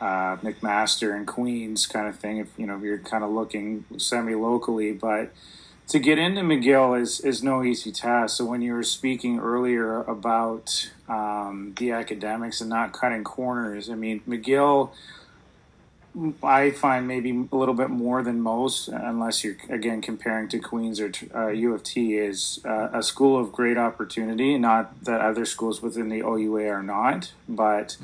uh, 0.00 0.36
McMaster 0.36 1.14
and 1.14 1.26
Queens 1.26 1.86
kind 1.86 2.08
of 2.08 2.16
thing. 2.16 2.38
If 2.38 2.48
you 2.56 2.66
know, 2.66 2.76
if 2.76 2.82
you're 2.82 2.98
kind 2.98 3.24
of 3.24 3.30
looking 3.30 3.84
semi 3.96 4.34
locally, 4.34 4.92
but 4.92 5.32
to 5.88 5.98
get 5.98 6.18
into 6.18 6.42
McGill 6.42 7.00
is 7.00 7.20
is 7.20 7.42
no 7.42 7.62
easy 7.62 7.92
task. 7.92 8.36
So 8.36 8.44
when 8.44 8.62
you 8.62 8.74
were 8.74 8.82
speaking 8.82 9.38
earlier 9.38 10.02
about 10.02 10.90
um, 11.08 11.74
the 11.78 11.92
academics 11.92 12.60
and 12.60 12.70
not 12.70 12.92
cutting 12.92 13.24
corners, 13.24 13.88
I 13.90 13.94
mean 13.94 14.20
McGill. 14.28 14.90
I 16.42 16.70
find 16.70 17.06
maybe 17.06 17.30
a 17.30 17.56
little 17.56 17.74
bit 17.74 17.90
more 17.90 18.22
than 18.22 18.40
most, 18.40 18.88
unless 18.88 19.44
you're 19.44 19.56
again 19.68 20.00
comparing 20.00 20.48
to 20.48 20.58
Queens 20.58 20.98
or 20.98 21.12
uh, 21.34 21.48
U 21.48 21.74
of 21.74 21.82
T, 21.82 22.16
is 22.16 22.60
uh, 22.64 22.88
a 22.92 23.02
school 23.02 23.38
of 23.38 23.52
great 23.52 23.76
opportunity. 23.76 24.56
Not 24.56 25.04
that 25.04 25.20
other 25.20 25.44
schools 25.44 25.82
within 25.82 26.08
the 26.08 26.22
OUA 26.22 26.68
are 26.68 26.82
not, 26.82 27.32
but 27.48 27.96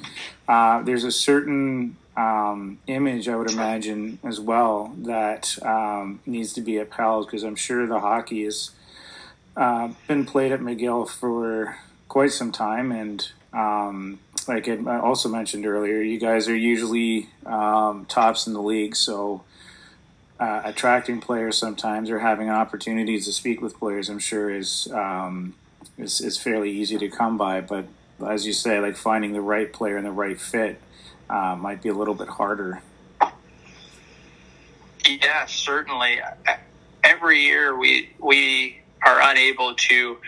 uh, 0.47 0.83
there's 0.83 1.05
a 1.05 1.13
certain 1.13 1.97
um, 2.17 2.79
image, 2.87 3.29
I 3.29 3.37
would 3.37 3.51
imagine, 3.51 4.19
as 4.23 4.39
well, 4.39 4.95
that 4.99 5.57
um, 5.65 6.21
needs 6.27 6.53
to 6.55 6.61
be 6.61 6.77
upheld 6.77 7.27
because 7.27 7.43
I'm 7.43 7.57
sure 7.57 7.87
the 7.87 8.01
hockey 8.01 8.45
has 8.45 8.71
uh, 9.57 9.89
been 10.07 10.27
played 10.27 10.53
at 10.53 10.61
McGill 10.61 11.09
for 11.09 11.79
quite 12.09 12.33
some 12.33 12.53
time. 12.53 12.93
And 12.93 13.27
um, 13.55 14.19
like 14.49 14.69
I 14.69 14.99
also 14.99 15.29
mentioned 15.29 15.67
earlier, 15.67 16.01
you 16.01 16.19
guys 16.19 16.49
are 16.49 16.57
usually 16.57 17.29
um, 17.47 18.07
tops 18.07 18.47
in 18.47 18.53
the 18.53 18.63
league. 18.63 18.97
So 18.97 19.45
uh, 20.39 20.63
attracting 20.65 21.21
players 21.21 21.57
sometimes 21.57 22.11
or 22.11 22.19
having 22.19 22.51
opportunities 22.51 23.27
to 23.27 23.33
speak 23.33 23.61
with 23.61 23.79
players, 23.79 24.09
I'm 24.09 24.19
sure, 24.19 24.51
is, 24.51 24.89
um, 24.93 25.55
is, 25.99 26.21
is 26.21 26.37
fairly 26.39 26.71
easy 26.71 26.99
to 26.99 27.09
come 27.09 27.37
by. 27.37 27.61
But 27.61 27.87
as 28.27 28.47
you 28.47 28.53
say, 28.53 28.81
like 28.81 28.97
finding 28.97 29.33
the 29.33 29.41
right 29.41 29.73
player 29.73 29.97
and 29.97 30.07
the 30.07 30.13
right 30.13 30.41
fit 30.41 30.81
uh, 31.29 31.57
might 31.57 31.83
be 31.83 31.89
a 31.89 31.95
little 31.95 32.15
bit 32.15 32.29
harder. 32.29 32.83
Yeah, 35.07 35.47
certainly. 35.47 36.21
Every 37.03 37.41
year 37.41 37.77
we 37.77 38.11
we 38.21 38.81
are 39.03 39.21
unable 39.21 39.75
to 39.75 40.19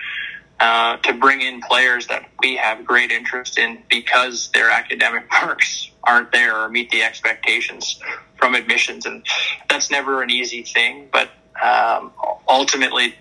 uh, 0.61 0.97
to 0.99 1.13
bring 1.13 1.41
in 1.41 1.61
players 1.61 2.07
that 2.07 2.29
we 2.41 2.57
have 2.57 2.85
great 2.85 3.11
interest 3.11 3.59
in 3.59 3.83
because 3.89 4.51
their 4.53 4.71
academic 4.71 5.25
marks 5.33 5.91
aren't 6.03 6.33
there 6.33 6.57
or 6.57 6.69
meet 6.69 6.91
the 6.91 7.03
expectations 7.03 8.01
from 8.37 8.55
admissions, 8.55 9.07
and 9.07 9.25
that's 9.69 9.91
never 9.91 10.23
an 10.23 10.31
easy 10.31 10.63
thing. 10.63 11.09
But 11.13 11.31
um, 11.63 12.13
ultimately, 12.49 13.15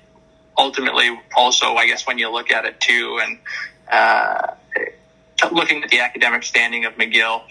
ultimately, 0.58 1.20
also, 1.36 1.76
I 1.76 1.88
guess 1.88 2.06
when 2.06 2.18
you 2.18 2.32
look 2.32 2.52
at 2.52 2.66
it 2.66 2.80
too, 2.80 3.20
and 3.24 3.40
uh, 3.92 4.54
looking 5.52 5.84
at 5.84 5.90
the 5.90 6.00
academic 6.00 6.44
standing 6.44 6.86
of 6.86 6.94
McGill, 6.94 7.42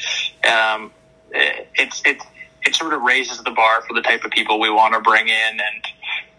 um, 0.47 0.93
it's 1.33 2.03
it 2.05 2.19
it 2.65 2.75
sort 2.75 2.93
of 2.93 3.03
raises 3.03 3.43
the 3.43 3.51
bar 3.51 3.83
for 3.83 3.95
the 3.95 4.03
type 4.03 4.25
of 4.25 4.31
people 4.31 4.61
we 4.61 4.71
want 4.71 4.95
to 4.95 5.01
bring 5.01 5.29
in 5.29 5.61
and 5.61 5.85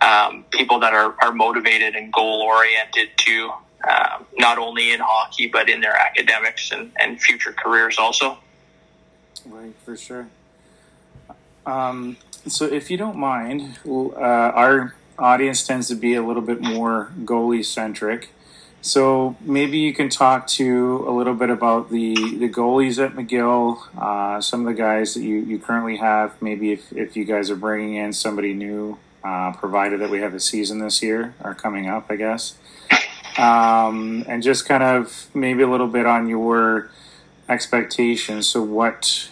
um, 0.03 0.45
people 0.51 0.79
that 0.79 0.93
are, 0.93 1.15
are 1.21 1.31
motivated 1.31 1.95
and 1.95 2.11
goal 2.11 2.41
oriented 2.41 3.09
to 3.17 3.51
um, 3.89 4.25
not 4.37 4.57
only 4.57 4.91
in 4.91 4.99
hockey 4.99 5.47
but 5.47 5.69
in 5.69 5.81
their 5.81 5.95
academics 5.95 6.71
and, 6.71 6.91
and 6.99 7.21
future 7.21 7.53
careers 7.53 7.97
also. 7.97 8.37
Right, 9.45 9.73
for 9.83 9.97
sure. 9.97 10.27
Um, 11.65 12.17
so, 12.47 12.65
if 12.65 12.91
you 12.91 12.97
don't 12.97 13.17
mind, 13.17 13.79
uh, 13.87 14.19
our 14.19 14.95
audience 15.17 15.65
tends 15.65 15.87
to 15.87 15.95
be 15.95 16.13
a 16.15 16.21
little 16.21 16.41
bit 16.41 16.61
more 16.61 17.11
goalie 17.23 17.63
centric. 17.63 18.29
So 18.81 19.37
maybe 19.39 19.77
you 19.77 19.93
can 19.93 20.09
talk 20.09 20.45
to 20.59 21.05
a 21.07 21.11
little 21.11 21.35
bit 21.35 21.49
about 21.49 21.89
the, 21.89 22.15
the 22.15 22.49
goalies 22.49 23.01
at 23.01 23.13
McGill, 23.13 23.79
uh, 23.97 24.41
some 24.41 24.59
of 24.59 24.65
the 24.65 24.73
guys 24.73 25.13
that 25.13 25.21
you, 25.21 25.37
you 25.37 25.57
currently 25.57 25.95
have. 25.97 26.41
Maybe 26.41 26.73
if, 26.73 26.91
if 26.91 27.15
you 27.15 27.23
guys 27.23 27.49
are 27.49 27.55
bringing 27.55 27.95
in 27.95 28.11
somebody 28.11 28.53
new, 28.53 28.97
uh, 29.23 29.53
provided 29.53 30.01
that 30.01 30.09
we 30.09 30.19
have 30.19 30.33
a 30.33 30.39
season 30.39 30.79
this 30.79 31.01
year 31.01 31.33
or 31.43 31.53
coming 31.53 31.87
up, 31.87 32.07
I 32.09 32.15
guess. 32.15 32.55
Um, 33.37 34.25
and 34.27 34.43
just 34.43 34.67
kind 34.67 34.83
of 34.83 35.29
maybe 35.33 35.63
a 35.63 35.67
little 35.67 35.87
bit 35.87 36.05
on 36.05 36.27
your 36.27 36.91
expectations. 37.49 38.47
So 38.47 38.61
what 38.61 39.29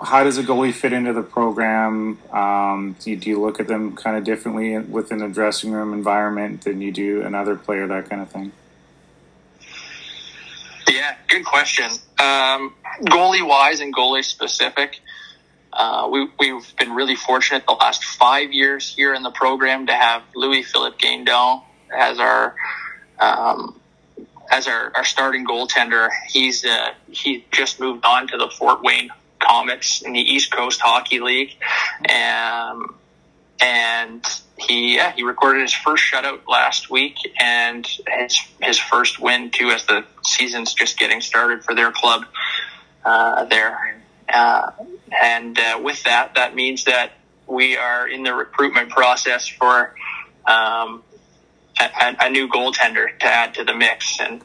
how 0.00 0.22
does 0.22 0.38
a 0.38 0.42
goalie 0.42 0.72
fit 0.72 0.92
into 0.92 1.12
the 1.12 1.22
program? 1.22 2.18
Um, 2.32 2.96
do, 3.00 3.10
you, 3.10 3.16
do, 3.16 3.30
you, 3.30 3.40
look 3.40 3.58
at 3.58 3.66
them 3.66 3.96
kind 3.96 4.16
of 4.16 4.24
differently 4.24 4.78
within 4.78 5.18
the 5.18 5.28
dressing 5.28 5.72
room 5.72 5.92
environment 5.92 6.62
than 6.62 6.80
you 6.80 6.92
do 6.92 7.22
another 7.22 7.56
player, 7.56 7.86
that 7.86 8.08
kind 8.08 8.22
of 8.22 8.30
thing? 8.30 8.52
Yeah, 10.88 11.16
good 11.26 11.44
question. 11.44 11.90
Um, 12.18 12.74
goalie 13.02 13.46
wise 13.46 13.80
and 13.80 13.94
goalie 13.94 14.24
specific, 14.24 15.00
uh, 15.78 16.08
we, 16.10 16.48
have 16.48 16.76
been 16.76 16.92
really 16.92 17.14
fortunate 17.14 17.64
the 17.64 17.72
last 17.72 18.04
five 18.04 18.52
years 18.52 18.92
here 18.92 19.14
in 19.14 19.22
the 19.22 19.30
program 19.30 19.86
to 19.86 19.94
have 19.94 20.22
Louis 20.34 20.64
Philippe 20.64 20.96
Guindon 20.98 21.62
as 21.96 22.18
our 22.18 22.56
um, 23.20 23.80
as 24.50 24.66
our, 24.66 24.92
our 24.96 25.04
starting 25.04 25.46
goaltender. 25.46 26.08
He's 26.26 26.64
uh, 26.64 26.94
he 27.08 27.46
just 27.52 27.78
moved 27.78 28.04
on 28.04 28.26
to 28.26 28.36
the 28.36 28.48
Fort 28.48 28.82
Wayne 28.82 29.10
Komets 29.40 30.02
in 30.02 30.14
the 30.14 30.20
East 30.20 30.50
Coast 30.50 30.80
Hockey 30.80 31.20
League. 31.20 31.52
Um, 32.10 32.96
and 33.60 34.24
he 34.56 34.96
yeah, 34.96 35.12
he 35.12 35.22
recorded 35.22 35.62
his 35.62 35.72
first 35.72 36.02
shutout 36.02 36.40
last 36.48 36.90
week 36.90 37.16
and 37.38 37.86
his 38.08 38.40
his 38.60 38.80
first 38.80 39.20
win 39.20 39.50
too 39.50 39.68
as 39.68 39.86
the 39.86 40.04
season's 40.24 40.74
just 40.74 40.98
getting 40.98 41.20
started 41.20 41.64
for 41.64 41.76
their 41.76 41.92
club 41.92 42.24
uh, 43.04 43.44
there. 43.44 44.02
Uh, 44.32 44.70
and 45.22 45.58
uh, 45.58 45.80
with 45.82 46.02
that, 46.04 46.34
that 46.34 46.54
means 46.54 46.84
that 46.84 47.12
we 47.46 47.76
are 47.76 48.06
in 48.06 48.22
the 48.22 48.34
recruitment 48.34 48.90
process 48.90 49.46
for 49.48 49.94
um, 50.46 51.02
a, 51.80 52.16
a, 52.20 52.30
new 52.30 52.48
goaltender 52.48 53.18
to 53.18 53.24
add 53.24 53.54
to 53.54 53.64
the 53.64 53.74
mix. 53.74 54.20
And 54.20 54.42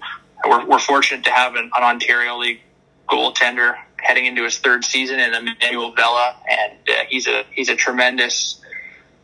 we're, 0.48 0.66
we're 0.66 0.80
fortunate 0.80 1.26
to 1.26 1.32
have 1.32 1.56
an, 1.56 1.70
an 1.76 1.84
Ontario 1.84 2.38
League 2.38 2.62
goaltender 3.10 3.76
heading 3.98 4.26
into 4.26 4.44
his 4.44 4.58
third 4.60 4.84
season 4.84 5.20
in 5.20 5.34
Emanuel 5.34 5.94
Vella, 5.94 6.36
and 6.50 6.74
uh, 6.90 7.04
he's 7.08 7.28
a 7.28 7.44
he's 7.52 7.70
a 7.70 7.76
tremendous 7.76 8.62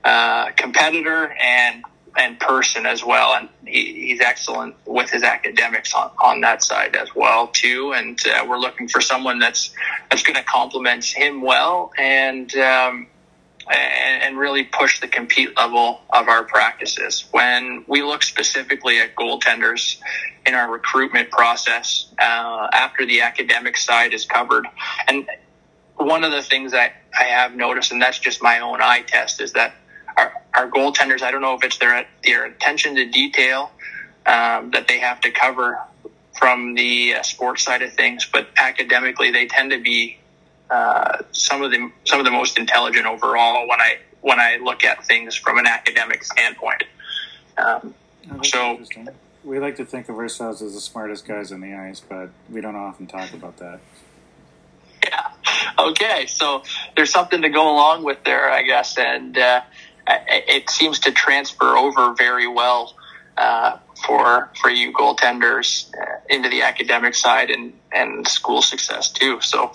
uh, 0.04 0.51
competitor 0.51 1.34
and 1.34 1.84
and 2.18 2.39
person 2.39 2.86
as 2.86 3.04
well, 3.04 3.34
and 3.34 3.50
he, 3.66 4.08
he's 4.08 4.22
excellent 4.22 4.75
with 4.86 5.10
his 5.10 5.24
academics 5.24 5.94
on, 5.94 6.12
on 6.20 6.42
that 6.42 6.63
side 6.63 6.96
as 6.96 7.13
well 7.16 7.48
too. 7.48 7.94
And 7.94 8.20
uh, 8.28 8.46
we're 8.48 8.58
looking 8.58 8.88
for 8.88 9.01
someone 9.01 9.39
that's 9.39 9.72
that's 10.10 10.24
going 10.24 10.36
to 10.36 10.44
complement 10.44 11.06
him 11.06 11.42
well 11.42 11.92
and. 11.98 12.54
Um, 12.56 13.08
and, 13.72 14.24
and 14.24 14.38
really 14.39 14.63
push 14.63 15.00
the 15.00 15.08
compete 15.08 15.56
level 15.56 16.01
of 16.10 16.28
our 16.28 16.44
practices. 16.44 17.25
When 17.32 17.86
we 17.88 18.01
look 18.01 18.24
specifically 18.24 19.00
at 19.00 19.16
goaltenders 19.16 20.00
in 20.46 20.56
our 20.56 20.72
recruitment 20.72 21.30
process 21.30 22.12
uh, 22.18 22.68
after 22.74 23.06
the 23.06 23.22
academic 23.22 23.78
side 23.78 24.13
is 24.16 24.25
covered, 24.25 24.66
and 25.08 25.30
one 25.98 26.24
of 26.24 26.32
the 26.32 26.42
things 26.42 26.72
that 26.72 26.94
I 27.18 27.25
have 27.25 27.56
noticed, 27.56 27.92
and 27.92 28.01
that's 28.01 28.18
just 28.18 28.42
my 28.42 28.60
own 28.60 28.82
eye 28.82 29.04
test, 29.06 29.39
is 29.42 29.54
that 29.54 29.75
our, 30.19 30.33
our 30.53 30.69
goaltenders, 30.69 31.21
I 31.21 31.31
don't 31.31 31.41
know 31.41 31.55
if 31.55 31.63
it's 31.63 31.77
their, 31.77 32.05
their 32.23 32.45
attention 32.45 32.95
to 32.95 33.05
detail 33.05 33.71
um, 34.25 34.71
that 34.71 34.88
they 34.88 34.99
have 34.99 35.21
to 35.21 35.31
cover 35.31 35.79
from 36.38 36.73
the 36.75 37.15
uh, 37.15 37.23
sports 37.23 37.63
side 37.63 37.81
of 37.81 37.93
things, 37.93 38.27
but 38.31 38.47
academically 38.59 39.31
they 39.31 39.47
tend 39.47 39.71
to 39.71 39.79
be 39.79 40.17
uh, 40.69 41.23
some 41.31 41.63
of 41.63 41.71
the 41.71 41.91
some 42.05 42.19
of 42.19 42.25
the 42.25 42.31
most 42.31 42.57
intelligent 42.57 43.05
overall 43.05 43.67
when 43.67 43.79
I 43.81 43.97
when 44.21 44.39
I 44.39 44.57
look 44.57 44.83
at 44.83 45.05
things 45.05 45.35
from 45.35 45.57
an 45.57 45.65
academic 45.65 46.23
standpoint. 46.23 46.83
Um, 47.57 47.93
so 48.43 48.79
we 49.43 49.59
like 49.59 49.77
to 49.77 49.85
think 49.85 50.09
of 50.09 50.17
ourselves 50.17 50.61
as 50.61 50.73
the 50.73 50.81
smartest 50.81 51.27
guys 51.27 51.51
on 51.51 51.61
the 51.61 51.73
ice, 51.73 52.01
but 52.01 52.29
we 52.49 52.61
don't 52.61 52.75
often 52.75 53.07
talk 53.07 53.33
about 53.33 53.57
that. 53.57 53.79
Yeah. 55.03 55.27
Okay. 55.77 56.25
So 56.27 56.63
there's 56.95 57.11
something 57.11 57.41
to 57.41 57.49
go 57.49 57.63
along 57.63 58.03
with 58.03 58.23
there, 58.23 58.51
I 58.51 58.63
guess, 58.63 58.97
and 58.97 59.38
uh, 59.38 59.61
it 60.10 60.70
seems 60.70 61.00
to 61.00 61.12
transfer 61.12 61.78
over 61.78 62.13
very 62.13 62.48
well 62.48 62.96
uh, 63.38 63.78
for 64.06 64.50
for 64.62 64.70
you 64.70 64.92
goaltenders 64.92 65.94
uh, 65.96 66.20
into 66.30 66.50
the 66.50 66.62
academic 66.62 67.16
side 67.16 67.50
and 67.50 67.74
and 67.92 68.28
school 68.28 68.62
success 68.62 69.12
too. 69.12 69.39
So 69.42 69.72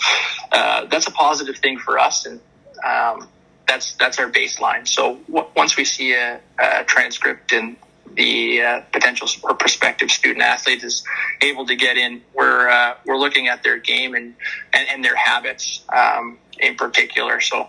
uh, 0.53 0.85
that's 0.87 1.07
a 1.07 1.11
positive 1.11 1.57
thing 1.57 1.79
for 1.79 1.99
us, 1.99 2.27
and 2.27 2.41
um, 2.85 3.29
that's 3.67 3.95
that's 3.95 4.19
our 4.19 4.31
baseline. 4.31 4.87
So 4.87 5.17
w- 5.29 5.49
once 5.57 5.77
we 5.77 5.85
see 5.85 6.13
a, 6.15 6.41
a 6.59 6.85
transcript 6.85 7.53
and 7.53 7.77
the 8.13 8.63
uh, 8.63 8.81
potential 8.93 9.29
or 9.43 9.55
prospective 9.55 10.11
student 10.11 10.45
athlete 10.45 10.85
is 10.85 11.05
able 11.41 11.67
to 11.67 11.75
get 11.75 11.97
in, 11.97 12.23
we're 12.35 12.69
uh, 12.69 12.97
we're 13.07 13.19
looking 13.19 13.49
at 13.49 13.63
their 13.63 13.79
game 13.79 14.15
and 14.15 14.35
and, 14.73 14.89
and 14.91 15.05
their 15.05 15.17
habits 15.17 15.83
um, 15.93 16.39
in 16.59 16.77
particular. 16.77 17.41
So 17.41 17.69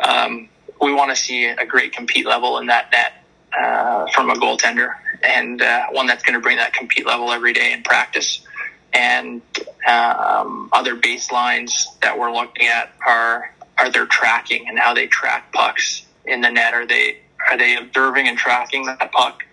um, 0.00 0.48
we 0.80 0.92
want 0.92 1.10
to 1.10 1.16
see 1.16 1.46
a 1.46 1.66
great 1.66 1.92
compete 1.92 2.26
level 2.26 2.58
in 2.58 2.66
that 2.66 2.90
net 2.90 3.24
uh, 3.58 4.06
from 4.12 4.30
a 4.30 4.34
goaltender 4.34 4.94
and 5.22 5.62
uh, 5.62 5.86
one 5.90 6.06
that's 6.06 6.22
going 6.22 6.34
to 6.34 6.40
bring 6.40 6.56
that 6.56 6.72
compete 6.72 7.06
level 7.06 7.30
every 7.30 7.52
day 7.52 7.72
in 7.72 7.82
practice. 7.82 8.44
And 8.92 9.42
um, 9.88 10.68
other 10.72 10.96
baselines 10.96 11.86
that 12.00 12.18
we're 12.18 12.32
looking 12.32 12.66
at 12.66 12.92
are 13.06 13.52
are 13.76 13.90
their 13.90 14.06
tracking 14.06 14.68
and 14.68 14.78
how 14.78 14.94
they 14.94 15.08
track 15.08 15.52
pucks 15.52 16.06
in 16.24 16.40
the 16.42 16.50
net. 16.50 16.74
Are 16.74 16.86
they 16.86 17.18
are 17.50 17.58
they 17.58 17.76
observing 17.76 18.28
and 18.28 18.38
tracking 18.38 18.86
that 18.86 19.10
puck 19.10 19.44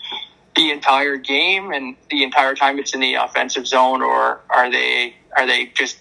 the 0.55 0.71
entire 0.71 1.17
game 1.17 1.71
and 1.71 1.95
the 2.09 2.23
entire 2.23 2.55
time 2.55 2.77
it's 2.77 2.93
in 2.93 2.99
the 2.99 3.15
offensive 3.15 3.65
zone, 3.65 4.01
or 4.01 4.41
are 4.49 4.69
they 4.71 5.15
are 5.35 5.47
they 5.47 5.67
just 5.67 5.97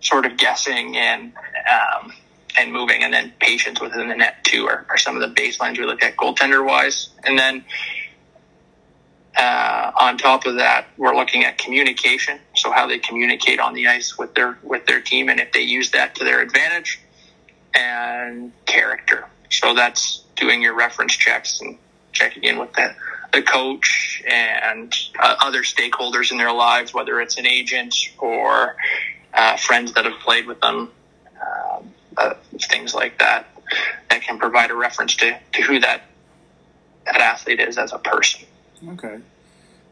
sort 0.00 0.24
of 0.24 0.36
guessing 0.36 0.96
and 0.96 1.32
um, 1.70 2.12
and 2.58 2.72
moving, 2.72 3.02
and 3.02 3.12
then 3.12 3.32
patience 3.38 3.80
within 3.80 4.08
the 4.08 4.14
net 4.16 4.42
too 4.44 4.66
are, 4.66 4.86
are 4.90 4.98
some 4.98 5.16
of 5.16 5.22
the 5.22 5.40
baselines 5.40 5.78
we 5.78 5.84
look 5.84 6.02
at 6.02 6.16
goaltender 6.16 6.66
wise, 6.66 7.10
and 7.24 7.38
then 7.38 7.64
uh, 9.36 9.92
on 10.00 10.18
top 10.18 10.46
of 10.46 10.56
that, 10.56 10.86
we're 10.96 11.14
looking 11.14 11.44
at 11.44 11.58
communication, 11.58 12.40
so 12.56 12.72
how 12.72 12.86
they 12.88 12.98
communicate 12.98 13.60
on 13.60 13.72
the 13.74 13.86
ice 13.86 14.18
with 14.18 14.34
their 14.34 14.58
with 14.62 14.84
their 14.86 15.00
team, 15.00 15.28
and 15.28 15.38
if 15.38 15.52
they 15.52 15.60
use 15.60 15.92
that 15.92 16.14
to 16.16 16.24
their 16.24 16.40
advantage, 16.40 17.00
and 17.74 18.52
character. 18.66 19.26
So 19.50 19.74
that's 19.74 20.24
doing 20.36 20.60
your 20.60 20.74
reference 20.74 21.16
checks 21.16 21.60
and 21.60 21.78
checking 22.12 22.44
in 22.44 22.58
with 22.58 22.72
the 22.72 22.94
the 23.32 23.42
coach 23.42 24.22
and 24.26 24.92
uh, 25.18 25.36
other 25.40 25.62
stakeholders 25.62 26.32
in 26.32 26.38
their 26.38 26.52
lives, 26.52 26.94
whether 26.94 27.20
it's 27.20 27.36
an 27.36 27.46
agent 27.46 27.94
or 28.18 28.74
uh, 29.34 29.56
friends 29.56 29.92
that 29.92 30.04
have 30.06 30.18
played 30.20 30.46
with 30.46 30.60
them, 30.60 30.90
uh, 32.18 32.34
things 32.60 32.94
like 32.94 33.18
that, 33.18 33.46
that 34.10 34.22
can 34.22 34.38
provide 34.38 34.70
a 34.70 34.74
reference 34.74 35.14
to, 35.16 35.38
to 35.52 35.62
who 35.62 35.80
that 35.80 36.02
that 37.06 37.20
athlete 37.20 37.60
is 37.60 37.78
as 37.78 37.92
a 37.92 37.98
person. 37.98 38.44
Okay, 38.86 39.18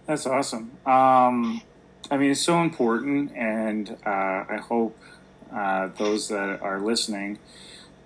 that's 0.06 0.26
awesome. 0.26 0.70
Um, 0.84 1.62
I 2.10 2.18
mean, 2.18 2.30
it's 2.30 2.42
so 2.42 2.60
important, 2.60 3.32
and 3.34 3.96
uh, 4.04 4.44
I 4.48 4.60
hope 4.62 4.98
uh, 5.52 5.88
those 5.96 6.28
that 6.28 6.60
are 6.60 6.80
listening 6.80 7.38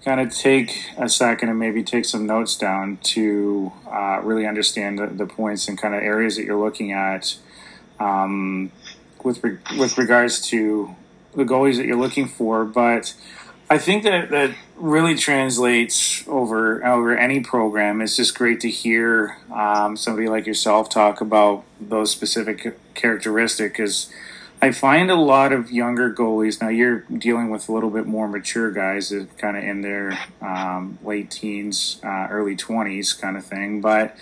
kind 0.05 0.21
of 0.21 0.35
take 0.35 0.87
a 0.97 1.09
second 1.09 1.51
and 1.51 1.59
maybe 1.59 1.83
take 1.83 2.05
some 2.05 2.27
notes 2.27 2.57
down 2.57 2.97
to 3.03 3.73
uh, 3.91 4.21
really 4.23 4.47
understand 4.47 4.99
the, 4.99 5.07
the, 5.07 5.27
points 5.27 5.69
and 5.69 5.77
kind 5.77 5.95
of 5.95 6.03
areas 6.03 6.37
that 6.37 6.45
you're 6.45 6.63
looking 6.63 6.93
at 6.93 7.37
um, 7.99 8.73
with 9.23 9.45
re- 9.45 9.59
with 9.79 9.99
regards 9.99 10.41
to 10.49 10.95
the 11.35 11.45
goalies 11.45 11.77
that 11.77 11.87
you're 11.87 11.99
looking 11.99 12.29
for. 12.29 12.65
But 12.65 13.15
I 13.73 13.79
think 13.79 14.03
that 14.03 14.31
that 14.31 14.51
really 14.75 15.15
translates 15.15 16.27
over 16.27 16.85
over 16.85 17.17
any 17.17 17.39
program. 17.39 18.01
It's 18.01 18.17
just 18.17 18.37
great 18.37 18.59
to 18.63 18.69
hear 18.69 19.39
um, 19.55 19.97
somebody 19.97 20.29
like 20.29 20.45
yourself 20.45 20.91
talk 20.91 21.21
about 21.21 21.63
those 21.81 22.11
specific 22.11 22.77
characteristics. 22.95 23.73
Because 23.73 24.13
I 24.61 24.73
find 24.73 25.09
a 25.09 25.15
lot 25.15 25.53
of 25.53 25.71
younger 25.71 26.13
goalies 26.13 26.61
now. 26.61 26.69
You're 26.69 27.05
dealing 27.17 27.49
with 27.49 27.69
a 27.69 27.73
little 27.73 27.91
bit 27.91 28.07
more 28.07 28.27
mature 28.27 28.73
guys, 28.73 29.15
kind 29.39 29.57
of 29.57 29.63
in 29.63 29.83
their 29.83 30.19
um, 30.43 30.99
late 31.05 31.31
teens, 31.31 32.01
uh, 32.03 32.27
early 32.29 32.57
twenties, 32.57 33.13
kind 33.13 33.37
of 33.37 33.45
thing, 33.47 33.81
but 33.81 34.17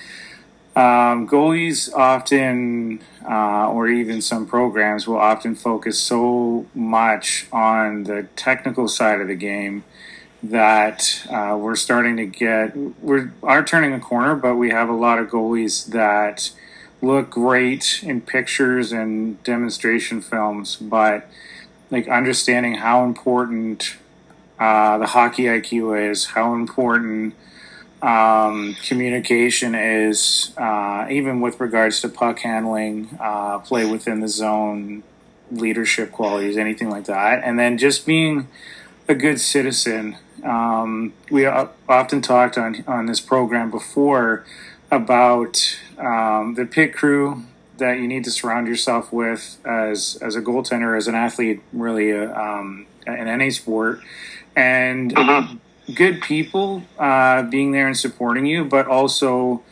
um, 0.79 1.27
goalies 1.27 1.93
often, 1.93 3.03
uh, 3.29 3.69
or 3.69 3.89
even 3.89 4.23
some 4.23 4.47
programs, 4.47 5.09
will 5.09 5.19
often 5.19 5.57
focus 5.57 5.99
so 5.99 6.67
much 6.73 7.49
on 7.53 8.05
the 8.05 8.29
technical 8.37 8.87
side 8.87 9.21
of 9.21 9.27
the 9.27 9.35
game 9.35 9.83
that 10.41 11.27
uh, 11.29 11.59
we're 11.59 11.75
starting 11.75 12.17
to 12.17 12.27
get 12.27 12.77
we 13.03 13.23
are 13.43 13.65
turning 13.65 13.93
a 13.93 13.99
corner, 13.99 14.37
but 14.37 14.55
we 14.55 14.71
have 14.71 14.89
a 14.89 14.93
lot 14.93 15.19
of 15.19 15.27
goalies 15.27 15.87
that 15.87 16.53
look 17.03 17.29
great 17.29 18.01
in 18.05 18.21
pictures 18.21 18.93
and 18.93 19.43
demonstration 19.43 20.21
films, 20.21 20.77
but 20.77 21.29
like 21.91 22.07
understanding 22.07 22.75
how 22.75 23.05
important 23.05 23.97
uh, 24.61 24.97
the 24.99 25.07
hockey 25.07 25.45
IQ 25.45 26.09
is, 26.09 26.27
how 26.27 26.55
important 26.55 27.35
um, 28.03 28.77
communication 28.87 29.75
is, 29.75 30.53
uh, 30.57 31.07
even 31.11 31.41
with 31.41 31.59
regards 31.61 32.01
to 32.03 32.09
puck 32.09 32.39
handling, 32.41 33.19
uh, 33.21 33.59
play 33.59 33.91
within 33.91 34.21
the 34.21 34.29
zone, 34.29 35.03
leadership 35.51 36.13
qualities, 36.13 36.57
anything 36.57 36.91
like 36.91 37.07
that. 37.07 37.43
And 37.43 37.59
then 37.59 37.79
just 37.79 38.07
being 38.07 38.49
a 39.09 39.15
good 39.15 39.41
citizen. 39.41 40.17
Um, 40.45 41.13
we 41.31 41.47
often 41.47 42.23
talked 42.23 42.57
on, 42.57 42.85
on 42.87 43.07
this 43.07 43.21
program 43.21 43.71
before 43.71 44.45
about 44.91 45.79
um, 45.99 46.55
the 46.55 46.65
pit 46.65 46.95
crew 46.95 47.43
that 47.79 47.99
you 47.99 48.07
need 48.07 48.25
to 48.25 48.31
surround 48.31 48.69
yourself 48.69 49.13
with 49.13 49.59
as, 49.65 50.19
as 50.23 50.37
a 50.37 50.41
goaltender, 50.41 50.97
as 50.97 51.09
an 51.09 51.15
athlete, 51.15 51.61
really, 51.73 52.13
uh, 52.13 52.33
um, 52.41 52.87
in 53.07 53.27
any 53.27 53.51
sport. 53.51 54.01
And 54.55 55.15
mm-hmm 55.15 55.57
good 55.95 56.21
people 56.21 56.83
uh, 56.99 57.43
being 57.43 57.73
there 57.73 57.87
and 57.87 57.97
supporting 57.97 58.47
you, 58.47 58.65
but 58.65 58.87
also 58.87 59.63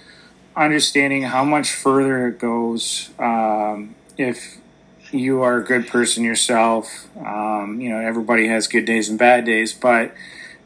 understanding 0.54 1.22
how 1.22 1.44
much 1.44 1.70
further 1.70 2.28
it 2.28 2.38
goes 2.38 3.10
um, 3.18 3.94
if 4.16 4.58
you 5.12 5.42
are 5.42 5.58
a 5.58 5.64
good 5.64 5.86
person 5.86 6.24
yourself. 6.24 7.08
Um, 7.18 7.80
you 7.80 7.90
know, 7.90 7.98
everybody 7.98 8.48
has 8.48 8.66
good 8.66 8.84
days 8.84 9.08
and 9.08 9.18
bad 9.18 9.44
days, 9.44 9.72
but 9.72 10.14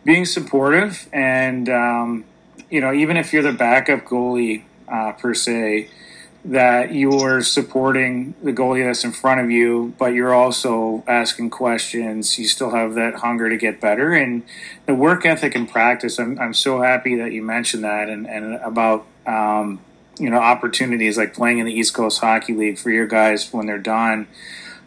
being 0.05 0.25
supportive 0.25 1.09
and 1.13 1.69
um, 1.69 2.25
you 2.71 2.81
know, 2.81 2.93
even 2.93 3.17
if 3.17 3.33
you're 3.33 3.43
the 3.43 3.53
backup 3.53 4.05
goalie 4.05 4.63
uh, 4.89 5.13
per 5.13 5.35
se, 5.35 5.89
that 6.45 6.95
you're 6.95 7.43
supporting 7.43 8.35
the 8.43 8.53
goalie 8.53 8.85
that's 8.85 9.05
in 9.05 9.13
front 9.13 9.41
of 9.41 9.51
you, 9.51 9.95
but 9.99 10.15
you're 10.15 10.33
also 10.33 11.05
asking 11.07 11.51
questions. 11.51 12.39
You 12.39 12.49
still 12.49 12.71
have 12.71 12.95
that 12.95 13.17
hunger 13.17 13.51
to 13.51 13.57
get 13.57 13.81
better 13.81 14.15
and 14.15 14.43
the 14.87 14.95
work 14.95 15.27
ethic 15.27 15.55
and 15.55 15.69
practice. 15.69 16.19
I'm, 16.19 16.39
I'm 16.39 16.55
so 16.55 16.81
happy 16.81 17.17
that 17.17 17.33
you 17.33 17.43
mentioned 17.43 17.85
that 17.85 18.09
and, 18.09 18.27
and 18.27 18.55
about, 18.55 19.07
um, 19.27 19.81
you 20.19 20.31
know, 20.31 20.39
opportunities 20.39 21.19
like 21.19 21.35
playing 21.35 21.59
in 21.59 21.67
the 21.67 21.73
East 21.75 21.93
Coast 21.93 22.21
Hockey 22.21 22.55
League 22.55 22.79
for 22.79 22.91
your 22.91 23.07
guys 23.07 23.53
when 23.53 23.67
they're 23.67 23.79
done. 23.79 24.27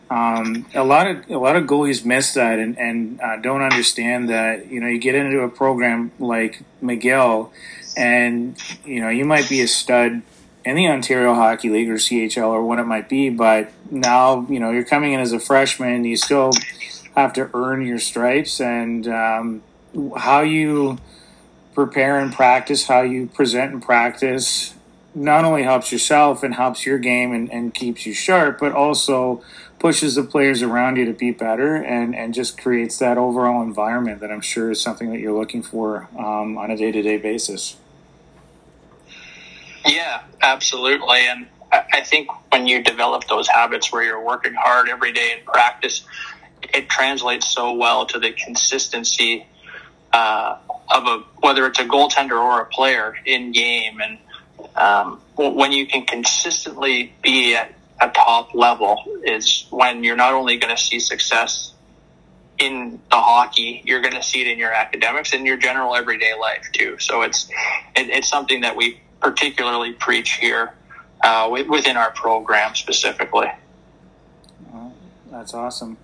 Um, 0.10 0.66
a 0.76 0.84
lot 0.84 1.08
of 1.08 1.30
a 1.30 1.38
lot 1.38 1.56
of 1.56 1.64
goalies 1.64 2.06
miss 2.06 2.34
that 2.34 2.60
and, 2.60 2.78
and 2.78 3.22
uh, 3.22 3.38
don't 3.38 3.62
understand 3.62 4.30
that. 4.30 4.68
You 4.68 4.80
know, 4.80 4.88
you 4.88 5.00
get 5.00 5.16
into 5.16 5.40
a 5.40 5.50
program 5.50 6.12
like 6.20 6.62
McGill, 6.84 7.50
and 7.98 8.56
you 8.86 9.02
know 9.02 9.10
you 9.10 9.26
might 9.26 9.50
be 9.50 9.62
a 9.62 9.68
stud 9.68 10.22
in 10.66 10.76
the 10.76 10.88
Ontario 10.88 11.34
Hockey 11.34 11.70
League 11.70 11.90
or 11.90 11.96
CHL 11.96 12.48
or 12.48 12.64
what 12.64 12.80
it 12.80 12.86
might 12.86 13.10
be. 13.10 13.30
But 13.30 13.72
now, 13.92 14.46
you 14.50 14.60
know, 14.60 14.72
you're 14.72 14.86
coming 14.86 15.14
in 15.14 15.20
as 15.20 15.34
a 15.34 15.40
freshman, 15.40 16.06
you 16.06 16.18
still 16.18 16.52
have 17.16 17.34
to 17.34 17.50
earn 17.54 17.86
your 17.86 18.00
stripes 18.00 18.60
and 18.60 19.08
um, 19.08 19.64
how 20.18 20.42
you 20.42 20.98
prepare 21.74 22.20
and 22.20 22.34
practice, 22.34 22.88
how 22.88 23.02
you 23.02 23.28
present 23.28 23.74
and 23.74 23.82
practice 23.82 24.74
not 25.16 25.46
only 25.46 25.64
helps 25.64 25.92
yourself 25.92 26.44
and 26.44 26.56
helps 26.56 26.86
your 26.86 26.98
game 26.98 27.34
and, 27.34 27.52
and 27.52 27.74
keeps 27.74 28.06
you 28.06 28.14
sharp, 28.14 28.60
but 28.60 28.72
also 28.72 29.44
pushes 29.80 30.16
the 30.16 30.24
players 30.24 30.62
around 30.62 30.96
you 30.96 31.06
to 31.06 31.14
be 31.14 31.32
better 31.32 31.76
and, 31.76 32.16
and 32.16 32.34
just 32.34 32.60
creates 32.60 32.98
that 33.00 33.18
overall 33.18 33.62
environment 33.62 34.22
that 34.22 34.32
I'm 34.32 34.42
sure 34.42 34.72
is 34.72 34.82
something 34.82 35.12
that 35.12 35.20
you're 35.20 35.38
looking 35.38 35.62
for 35.62 36.08
um, 36.18 36.58
on 36.58 36.72
a 36.72 36.78
day 36.78 36.92
to 36.92 37.02
day 37.02 37.18
basis. 37.18 37.76
Yeah, 39.86 40.24
absolutely. 40.42 41.20
And 41.28 41.48
I 41.72 42.02
think 42.02 42.30
when 42.52 42.68
you 42.68 42.84
develop 42.84 43.28
those 43.28 43.48
habits 43.48 43.92
where 43.92 44.04
you're 44.04 44.24
working 44.24 44.54
hard 44.54 44.90
every 44.90 45.12
day 45.12 45.34
in 45.38 45.44
practice, 45.44 46.06
it 46.74 46.88
translates 46.88 47.52
so 47.54 47.74
well 47.74 48.06
to 48.08 48.20
the 48.20 48.32
consistency 48.32 49.46
uh, 50.14 50.58
of 50.94 51.08
a 51.08 51.24
whether 51.40 51.66
it's 51.66 51.80
a 51.80 51.86
goaltender 51.86 52.40
or 52.40 52.62
a 52.62 52.66
player 52.66 53.16
in 53.26 53.52
game. 53.52 54.00
And 54.02 54.18
um, 54.76 55.22
when 55.36 55.72
you 55.72 55.88
can 55.88 56.06
consistently 56.06 57.14
be 57.22 57.56
at 57.56 57.74
a 58.00 58.10
top 58.10 58.54
level, 58.54 59.04
is 59.26 59.66
when 59.70 60.04
you're 60.04 60.16
not 60.16 60.34
only 60.34 60.58
going 60.58 60.76
to 60.76 60.82
see 60.82 61.00
success 61.00 61.74
in 62.60 63.00
the 63.10 63.16
hockey, 63.16 63.82
you're 63.86 64.02
going 64.02 64.14
to 64.14 64.24
see 64.24 64.42
it 64.42 64.48
in 64.48 64.60
your 64.60 64.72
academics 64.72 65.34
and 65.34 65.46
your 65.46 65.58
general 65.58 65.96
everyday 65.96 66.34
life 66.40 66.70
too. 66.72 66.98
So 67.00 67.24
it's 67.24 67.50
it, 67.96 68.10
it's 68.10 68.30
something 68.30 68.62
that 68.62 68.76
we 68.76 69.00
particularly 69.24 69.94
preach 69.94 70.34
here 70.34 70.74
uh, 71.24 71.50
within 71.50 71.98
our 71.98 72.12
program 72.12 72.76
specifically. 72.76 73.48
that's 75.32 75.54
awesome. 75.54 75.98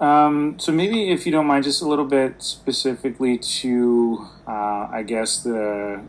Um, 0.00 0.58
so 0.58 0.72
maybe 0.72 1.10
if 1.10 1.26
you 1.26 1.32
don't 1.32 1.46
mind, 1.46 1.64
just 1.64 1.82
a 1.82 1.86
little 1.86 2.06
bit 2.06 2.42
specifically 2.42 3.36
to, 3.36 4.26
uh, 4.48 4.88
I 4.90 5.04
guess 5.06 5.42
the 5.42 6.02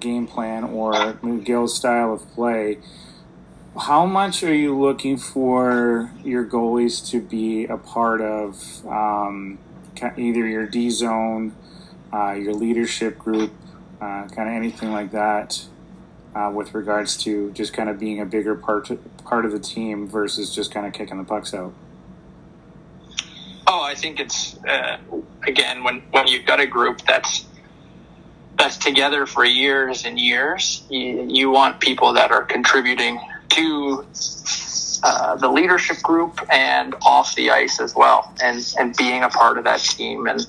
game 0.00 0.26
plan 0.26 0.64
or 0.64 0.92
McGill's 0.94 1.76
style 1.76 2.14
of 2.14 2.28
play. 2.32 2.78
How 3.78 4.06
much 4.06 4.42
are 4.42 4.54
you 4.54 4.76
looking 4.76 5.18
for 5.18 6.10
your 6.24 6.46
goalies 6.46 7.06
to 7.10 7.20
be 7.20 7.66
a 7.66 7.76
part 7.76 8.22
of 8.22 8.86
um, 8.86 9.58
either 10.16 10.46
your 10.46 10.66
D 10.66 10.88
zone, 10.88 11.54
uh, 12.12 12.32
your 12.32 12.54
leadership 12.54 13.18
group, 13.18 13.52
uh, 14.00 14.28
kind 14.28 14.48
of 14.48 14.54
anything 14.54 14.92
like 14.92 15.10
that, 15.12 15.64
uh, 16.34 16.50
with 16.52 16.74
regards 16.74 17.16
to 17.24 17.50
just 17.52 17.72
kind 17.72 17.88
of 17.88 17.98
being 17.98 18.20
a 18.20 18.26
bigger 18.26 18.54
part 18.54 18.90
part 19.24 19.44
of 19.44 19.52
the 19.52 19.58
team 19.58 20.06
versus 20.06 20.54
just 20.54 20.72
kind 20.72 20.86
of 20.86 20.92
kicking 20.92 21.18
the 21.18 21.24
pucks 21.24 21.54
out? 21.54 21.72
Oh, 23.66 23.82
I 23.82 23.94
think 23.94 24.20
it's 24.20 24.56
uh, 24.64 24.98
again 25.46 25.82
when 25.82 26.02
when 26.10 26.26
you've 26.28 26.46
got 26.46 26.60
a 26.60 26.66
group 26.66 27.02
that's 27.02 27.46
that's 28.58 28.76
together 28.76 29.26
for 29.26 29.44
years 29.44 30.04
and 30.04 30.18
years. 30.18 30.82
You, 30.88 31.26
you 31.28 31.50
want 31.50 31.80
people 31.80 32.14
that 32.14 32.30
are 32.30 32.42
contributing 32.42 33.20
to 33.50 34.06
uh, 35.02 35.36
the 35.36 35.48
leadership 35.48 36.02
group 36.02 36.40
and 36.50 36.94
off 37.04 37.34
the 37.34 37.50
ice 37.50 37.80
as 37.80 37.94
well, 37.94 38.32
and 38.42 38.74
and 38.78 38.96
being 38.96 39.22
a 39.22 39.28
part 39.28 39.58
of 39.58 39.64
that 39.64 39.80
team. 39.80 40.26
And 40.26 40.46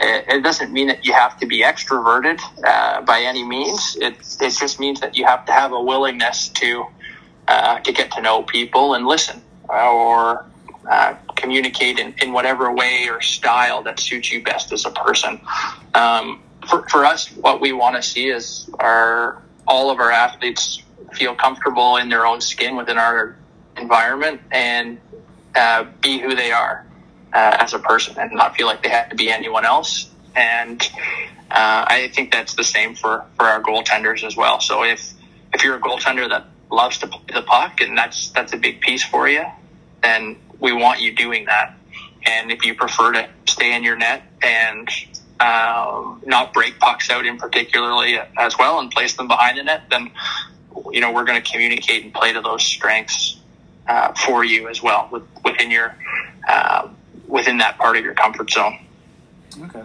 it, 0.00 0.42
doesn't 0.42 0.72
mean 0.72 0.88
that 0.88 1.04
you 1.04 1.12
have 1.12 1.38
to 1.40 1.46
be 1.46 1.62
extroverted 1.62 2.40
uh, 2.64 3.02
by 3.02 3.20
any 3.20 3.44
means. 3.44 3.96
It 4.00 4.14
it 4.40 4.50
just 4.50 4.80
means 4.80 5.00
that 5.00 5.16
you 5.16 5.24
have 5.24 5.44
to 5.46 5.52
have 5.52 5.72
a 5.72 5.80
willingness 5.80 6.48
to 6.48 6.86
uh, 7.48 7.80
to 7.80 7.92
get 7.92 8.10
to 8.12 8.20
know 8.20 8.42
people 8.42 8.94
and 8.94 9.06
listen, 9.06 9.42
or 9.68 10.44
uh, 10.88 11.14
communicate 11.34 11.98
in, 11.98 12.14
in 12.22 12.32
whatever 12.32 12.72
way 12.72 13.08
or 13.08 13.20
style 13.20 13.82
that 13.82 13.98
suits 14.00 14.30
you 14.30 14.42
best 14.42 14.72
as 14.72 14.84
a 14.84 14.90
person. 14.90 15.40
Um, 15.94 16.42
for, 16.68 16.88
for 16.88 17.04
us, 17.04 17.28
what 17.28 17.60
we 17.60 17.72
want 17.72 17.96
to 17.96 18.02
see 18.02 18.28
is 18.28 18.70
our 18.78 19.42
all 19.66 19.90
of 19.90 19.98
our 19.98 20.10
athletes 20.10 20.82
feel 21.12 21.34
comfortable 21.34 21.96
in 21.96 22.08
their 22.08 22.26
own 22.26 22.40
skin 22.40 22.76
within 22.76 22.98
our 22.98 23.36
environment 23.76 24.40
and 24.52 24.98
uh, 25.54 25.84
be 26.00 26.18
who 26.18 26.34
they 26.34 26.52
are 26.52 26.85
uh, 27.36 27.58
as 27.60 27.74
a 27.74 27.78
person 27.78 28.16
and 28.18 28.32
not 28.32 28.56
feel 28.56 28.66
like 28.66 28.82
they 28.82 28.88
have 28.88 29.10
to 29.10 29.14
be 29.14 29.30
anyone 29.30 29.66
else. 29.66 30.08
And 30.34 30.80
uh, 31.50 31.84
I 31.86 32.10
think 32.14 32.32
that's 32.32 32.54
the 32.54 32.64
same 32.64 32.94
for, 32.94 33.26
for 33.36 33.44
our 33.44 33.62
goaltenders 33.62 34.24
as 34.24 34.36
well. 34.36 34.60
So 34.60 34.84
if 34.84 35.12
if 35.52 35.62
you're 35.62 35.76
a 35.76 35.80
goaltender 35.80 36.28
that 36.28 36.46
loves 36.70 36.98
to 36.98 37.06
play 37.06 37.20
the 37.32 37.42
puck 37.42 37.80
and 37.80 37.96
that's 37.96 38.30
that's 38.30 38.54
a 38.54 38.56
big 38.56 38.80
piece 38.80 39.04
for 39.04 39.28
you, 39.28 39.44
then 40.02 40.36
we 40.60 40.72
want 40.72 41.00
you 41.00 41.14
doing 41.14 41.44
that. 41.44 41.74
And 42.24 42.50
if 42.50 42.64
you 42.64 42.74
prefer 42.74 43.12
to 43.12 43.28
stay 43.46 43.76
in 43.76 43.84
your 43.84 43.96
net 43.96 44.22
and 44.42 44.88
um, 45.38 46.22
not 46.24 46.54
break 46.54 46.78
pucks 46.78 47.10
out 47.10 47.26
in 47.26 47.36
particularly 47.36 48.18
as 48.38 48.58
well 48.58 48.80
and 48.80 48.90
place 48.90 49.14
them 49.14 49.28
behind 49.28 49.58
the 49.58 49.62
net, 49.62 49.82
then 49.90 50.10
you 50.90 51.02
know 51.02 51.12
we're 51.12 51.24
going 51.24 51.40
to 51.40 51.50
communicate 51.50 52.02
and 52.02 52.14
play 52.14 52.32
to 52.32 52.40
those 52.40 52.64
strengths 52.64 53.38
uh, 53.86 54.14
for 54.14 54.42
you 54.42 54.68
as 54.68 54.82
well 54.82 55.08
with, 55.12 55.22
within 55.44 55.70
your 55.70 55.94
uh, 56.48 56.88
within 57.26 57.58
that 57.58 57.78
part 57.78 57.96
of 57.96 58.04
your 58.04 58.14
comfort 58.14 58.50
zone. 58.50 58.78
Okay. 59.64 59.82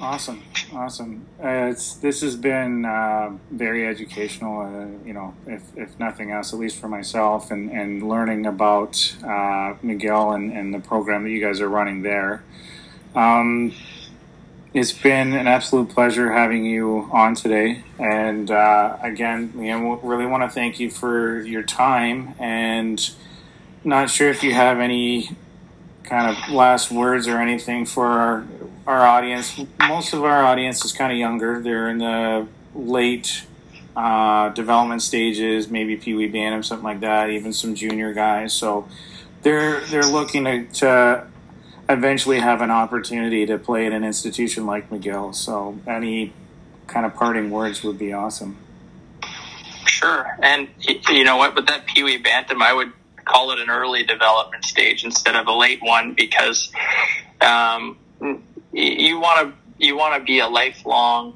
Awesome, 0.00 0.42
awesome. 0.74 1.24
Uh, 1.42 1.70
it's 1.70 1.94
this 1.94 2.20
has 2.20 2.34
been 2.34 2.84
uh, 2.84 3.30
very 3.50 3.86
educational. 3.86 4.60
Uh, 4.60 5.06
you 5.06 5.12
know, 5.12 5.34
if, 5.46 5.62
if 5.76 5.98
nothing 6.00 6.32
else, 6.32 6.52
at 6.52 6.58
least 6.58 6.78
for 6.78 6.88
myself, 6.88 7.50
and, 7.52 7.70
and 7.70 8.06
learning 8.06 8.44
about 8.44 9.16
uh, 9.22 9.74
McGill 9.84 10.34
and, 10.34 10.52
and 10.52 10.74
the 10.74 10.80
program 10.80 11.22
that 11.22 11.30
you 11.30 11.40
guys 11.40 11.60
are 11.60 11.68
running 11.68 12.02
there. 12.02 12.42
Um, 13.14 13.72
it's 14.74 14.92
been 14.92 15.32
an 15.32 15.46
absolute 15.46 15.90
pleasure 15.90 16.32
having 16.32 16.64
you 16.64 17.08
on 17.12 17.36
today, 17.36 17.84
and 17.96 18.50
uh, 18.50 18.98
again, 19.00 19.52
we 19.54 19.70
really 19.72 20.26
want 20.26 20.42
to 20.42 20.48
thank 20.48 20.80
you 20.80 20.90
for 20.90 21.40
your 21.40 21.62
time. 21.62 22.34
And 22.40 23.00
not 23.84 24.10
sure 24.10 24.28
if 24.28 24.42
you 24.42 24.54
have 24.54 24.80
any 24.80 25.30
kind 26.04 26.30
of 26.30 26.52
last 26.52 26.90
words 26.90 27.26
or 27.26 27.38
anything 27.38 27.86
for 27.86 28.06
our 28.06 28.44
our 28.86 29.00
audience. 29.00 29.58
Most 29.88 30.12
of 30.12 30.22
our 30.24 30.44
audience 30.44 30.84
is 30.84 30.92
kind 30.92 31.12
of 31.12 31.18
younger; 31.18 31.60
they're 31.60 31.88
in 31.88 31.98
the 31.98 32.46
late 32.74 33.44
uh, 33.96 34.50
development 34.50 35.02
stages, 35.02 35.68
maybe 35.68 35.96
Pee 35.96 36.14
Wee 36.14 36.28
Bantam, 36.28 36.62
something 36.62 36.84
like 36.84 37.00
that. 37.00 37.30
Even 37.30 37.52
some 37.52 37.74
junior 37.74 38.12
guys, 38.12 38.52
so 38.52 38.86
they're 39.42 39.80
they're 39.86 40.06
looking 40.06 40.44
to, 40.44 40.66
to 40.66 41.26
eventually 41.88 42.40
have 42.40 42.60
an 42.60 42.70
opportunity 42.70 43.46
to 43.46 43.58
play 43.58 43.86
at 43.86 43.92
an 43.92 44.04
institution 44.04 44.66
like 44.66 44.90
McGill. 44.90 45.34
So 45.34 45.78
any 45.86 46.32
kind 46.86 47.06
of 47.06 47.14
parting 47.14 47.50
words 47.50 47.82
would 47.82 47.98
be 47.98 48.12
awesome. 48.12 48.58
Sure. 49.86 50.36
And 50.42 50.68
you 51.08 51.24
know 51.24 51.36
what, 51.36 51.54
with 51.54 51.66
that 51.66 51.86
Pee 51.86 52.02
Wee 52.02 52.18
Bantam, 52.18 52.62
I 52.62 52.72
would 52.72 52.92
call 53.24 53.50
it 53.52 53.58
an 53.58 53.70
early 53.70 54.04
development 54.04 54.64
stage 54.64 55.04
instead 55.04 55.36
of 55.36 55.46
a 55.46 55.52
late 55.52 55.82
one 55.82 56.14
because 56.14 56.70
um, 57.40 57.98
you 58.72 59.18
want 59.18 59.48
to 59.48 59.84
you 59.84 59.96
want 59.96 60.14
to 60.18 60.24
be 60.24 60.38
a 60.38 60.46
lifelong 60.46 61.34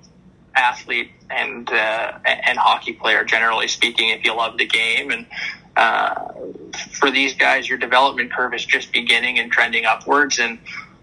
athlete 0.55 1.11
and 1.31 1.68
uh, 1.70 2.18
and 2.24 2.59
hockey 2.59 2.92
player, 2.92 3.24
generally 3.24 3.68
speaking, 3.68 4.11
if 4.11 4.24
you 4.24 4.35
love 4.35 4.59
the 4.59 4.66
game. 4.66 5.11
And 5.11 5.27
uh, 5.77 6.33
for 6.92 7.11
these 7.11 7.35
guys, 7.35 7.68
your 7.68 7.79
development 7.79 8.33
curve 8.33 8.55
is 8.55 8.64
just 8.64 8.92
beginning 8.92 9.38
and 9.38 9.51
trending 9.51 9.85
upwards, 9.85 10.38
and 10.38 10.59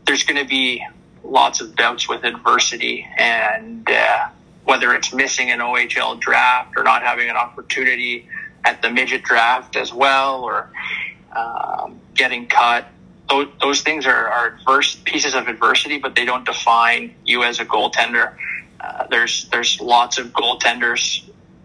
there's 0.05 0.23
going 0.23 0.41
to 0.41 0.47
be 0.47 0.85
lots 1.23 1.61
of 1.61 1.75
bouts 1.75 2.07
with 2.07 2.23
adversity, 2.23 3.07
and 3.17 3.87
uh, 3.89 4.27
whether 4.65 4.93
it's 4.93 5.13
missing 5.13 5.51
an 5.51 5.59
OHL 5.59 6.19
draft 6.19 6.73
or 6.75 6.83
not 6.83 7.03
having 7.03 7.29
an 7.29 7.35
opportunity 7.35 8.27
at 8.65 8.81
the 8.81 8.89
midget 8.89 9.23
draft 9.23 9.75
as 9.75 9.93
well, 9.93 10.43
or 10.43 10.69
um, 11.35 11.99
getting 12.13 12.47
cut. 12.47 12.87
Those, 13.29 13.47
those 13.61 13.81
things 13.81 14.05
are, 14.05 14.27
are 14.27 14.55
adverse 14.55 14.95
pieces 14.95 15.33
of 15.33 15.47
adversity, 15.47 15.99
but 15.99 16.15
they 16.15 16.25
don't 16.25 16.45
define 16.45 17.15
you 17.23 17.43
as 17.43 17.59
a 17.59 17.65
goaltender. 17.65 18.33
Uh, 18.79 19.07
there's 19.09 19.47
there's 19.49 19.79
lots 19.79 20.17
of 20.17 20.27
goaltenders 20.27 21.23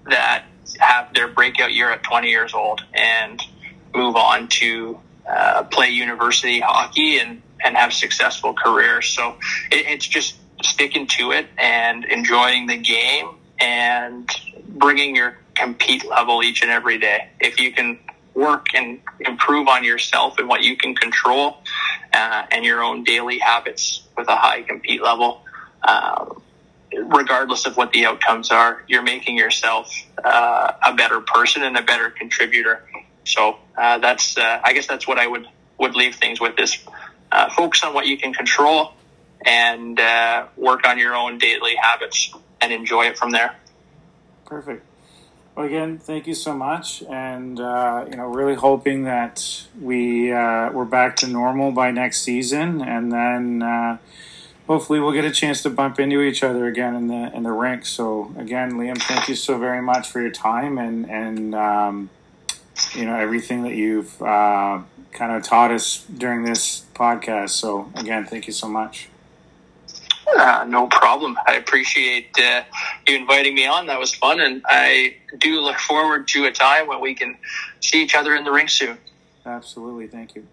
that 0.08 0.44
have 0.78 1.12
their 1.14 1.28
breakout 1.28 1.72
year 1.72 1.90
at 1.90 2.02
20 2.02 2.28
years 2.28 2.54
old 2.54 2.82
and 2.94 3.42
move 3.94 4.16
on 4.16 4.48
to 4.48 4.98
uh, 5.28 5.64
play 5.64 5.90
university 5.90 6.60
hockey 6.60 7.18
and, 7.18 7.42
and 7.62 7.76
have 7.76 7.92
successful 7.92 8.54
careers. 8.54 9.08
So 9.08 9.36
it, 9.70 9.86
it's 9.86 10.06
just 10.06 10.36
sticking 10.62 11.06
to 11.06 11.32
it 11.32 11.46
and 11.58 12.04
enjoying 12.04 12.66
the 12.66 12.76
game 12.76 13.28
and 13.58 14.28
bringing 14.68 15.16
your 15.16 15.38
compete 15.60 16.08
level 16.08 16.42
each 16.42 16.62
and 16.62 16.70
every 16.70 16.98
day. 16.98 17.28
If 17.40 17.60
you 17.60 17.72
can 17.72 17.98
work 18.34 18.66
and 18.74 19.00
improve 19.20 19.68
on 19.68 19.84
yourself 19.84 20.38
and 20.38 20.48
what 20.48 20.62
you 20.62 20.76
can 20.76 20.94
control 20.94 21.58
uh, 22.12 22.46
and 22.50 22.64
your 22.64 22.82
own 22.82 23.04
daily 23.04 23.38
habits 23.38 24.02
with 24.16 24.28
a 24.28 24.36
high 24.36 24.62
compete 24.62 25.02
level, 25.02 25.42
uh, 25.82 26.26
regardless 26.92 27.66
of 27.66 27.76
what 27.76 27.92
the 27.92 28.06
outcomes 28.06 28.50
are, 28.50 28.82
you're 28.88 29.02
making 29.02 29.36
yourself 29.36 29.92
uh, 30.24 30.72
a 30.84 30.94
better 30.94 31.20
person 31.20 31.62
and 31.62 31.76
a 31.76 31.82
better 31.82 32.10
contributor. 32.10 32.82
So 33.24 33.58
uh, 33.76 33.98
that's, 33.98 34.38
uh, 34.38 34.60
I 34.64 34.72
guess, 34.72 34.86
that's 34.86 35.06
what 35.06 35.18
I 35.18 35.26
would 35.26 35.46
would 35.78 35.94
leave 35.94 36.16
things 36.16 36.40
with 36.40 36.58
is 36.58 36.76
focus 37.56 37.82
on 37.84 37.94
what 37.94 38.06
you 38.06 38.18
can 38.18 38.34
control 38.34 38.92
and 39.46 39.98
work 40.56 40.86
on 40.86 40.98
your 40.98 41.14
own 41.14 41.38
daily 41.38 41.74
habits 41.74 42.34
and 42.60 42.70
enjoy 42.70 43.06
it 43.06 43.16
from 43.16 43.30
there. 43.30 43.56
Perfect. 44.44 44.84
Well, 45.56 45.66
again, 45.66 45.98
thank 45.98 46.26
you 46.26 46.34
so 46.34 46.54
much, 46.54 47.02
and 47.10 47.60
uh, 47.60 48.06
you 48.08 48.16
know, 48.16 48.26
really 48.26 48.54
hoping 48.54 49.04
that 49.04 49.64
we 49.80 50.32
uh, 50.32 50.70
we're 50.72 50.84
back 50.84 51.16
to 51.16 51.26
normal 51.26 51.72
by 51.72 51.90
next 51.90 52.22
season, 52.22 52.80
and 52.80 53.12
then 53.12 53.62
uh, 53.62 53.98
hopefully 54.66 55.00
we'll 55.00 55.12
get 55.12 55.24
a 55.24 55.30
chance 55.32 55.62
to 55.64 55.70
bump 55.70 56.00
into 56.00 56.22
each 56.22 56.42
other 56.44 56.66
again 56.66 56.94
in 56.94 57.08
the 57.08 57.34
in 57.36 57.42
the 57.42 57.52
rink. 57.52 57.86
So 57.86 58.32
again, 58.38 58.72
Liam, 58.74 59.00
thank 59.02 59.28
you 59.28 59.34
so 59.34 59.58
very 59.58 59.82
much 59.82 60.08
for 60.08 60.20
your 60.20 60.30
time 60.30 60.78
and 60.78 61.10
and 61.10 61.54
um, 61.54 62.10
you 62.94 63.06
know 63.06 63.16
everything 63.16 63.62
that 63.64 63.74
you've 63.74 64.20
uh, 64.22 64.80
kind 65.12 65.32
of 65.32 65.42
taught 65.42 65.72
us 65.72 66.06
during 66.06 66.44
this 66.44 66.86
podcast. 66.94 67.50
So 67.50 67.92
again, 67.96 68.26
thank 68.26 68.46
you 68.46 68.52
so 68.52 68.68
much. 68.68 69.08
Uh, 70.36 70.64
no 70.68 70.86
problem. 70.86 71.36
I 71.46 71.54
appreciate 71.54 72.36
uh, 72.38 72.62
you 73.06 73.16
inviting 73.16 73.54
me 73.54 73.66
on. 73.66 73.86
That 73.86 73.98
was 73.98 74.14
fun, 74.14 74.40
and 74.40 74.62
I 74.66 75.16
do 75.38 75.60
look 75.60 75.78
forward 75.78 76.28
to 76.28 76.46
a 76.46 76.52
time 76.52 76.86
when 76.86 77.00
we 77.00 77.14
can 77.14 77.36
see 77.80 78.02
each 78.02 78.14
other 78.14 78.34
in 78.34 78.44
the 78.44 78.52
ring 78.52 78.68
soon. 78.68 78.98
Absolutely. 79.44 80.06
Thank 80.06 80.34
you. 80.34 80.46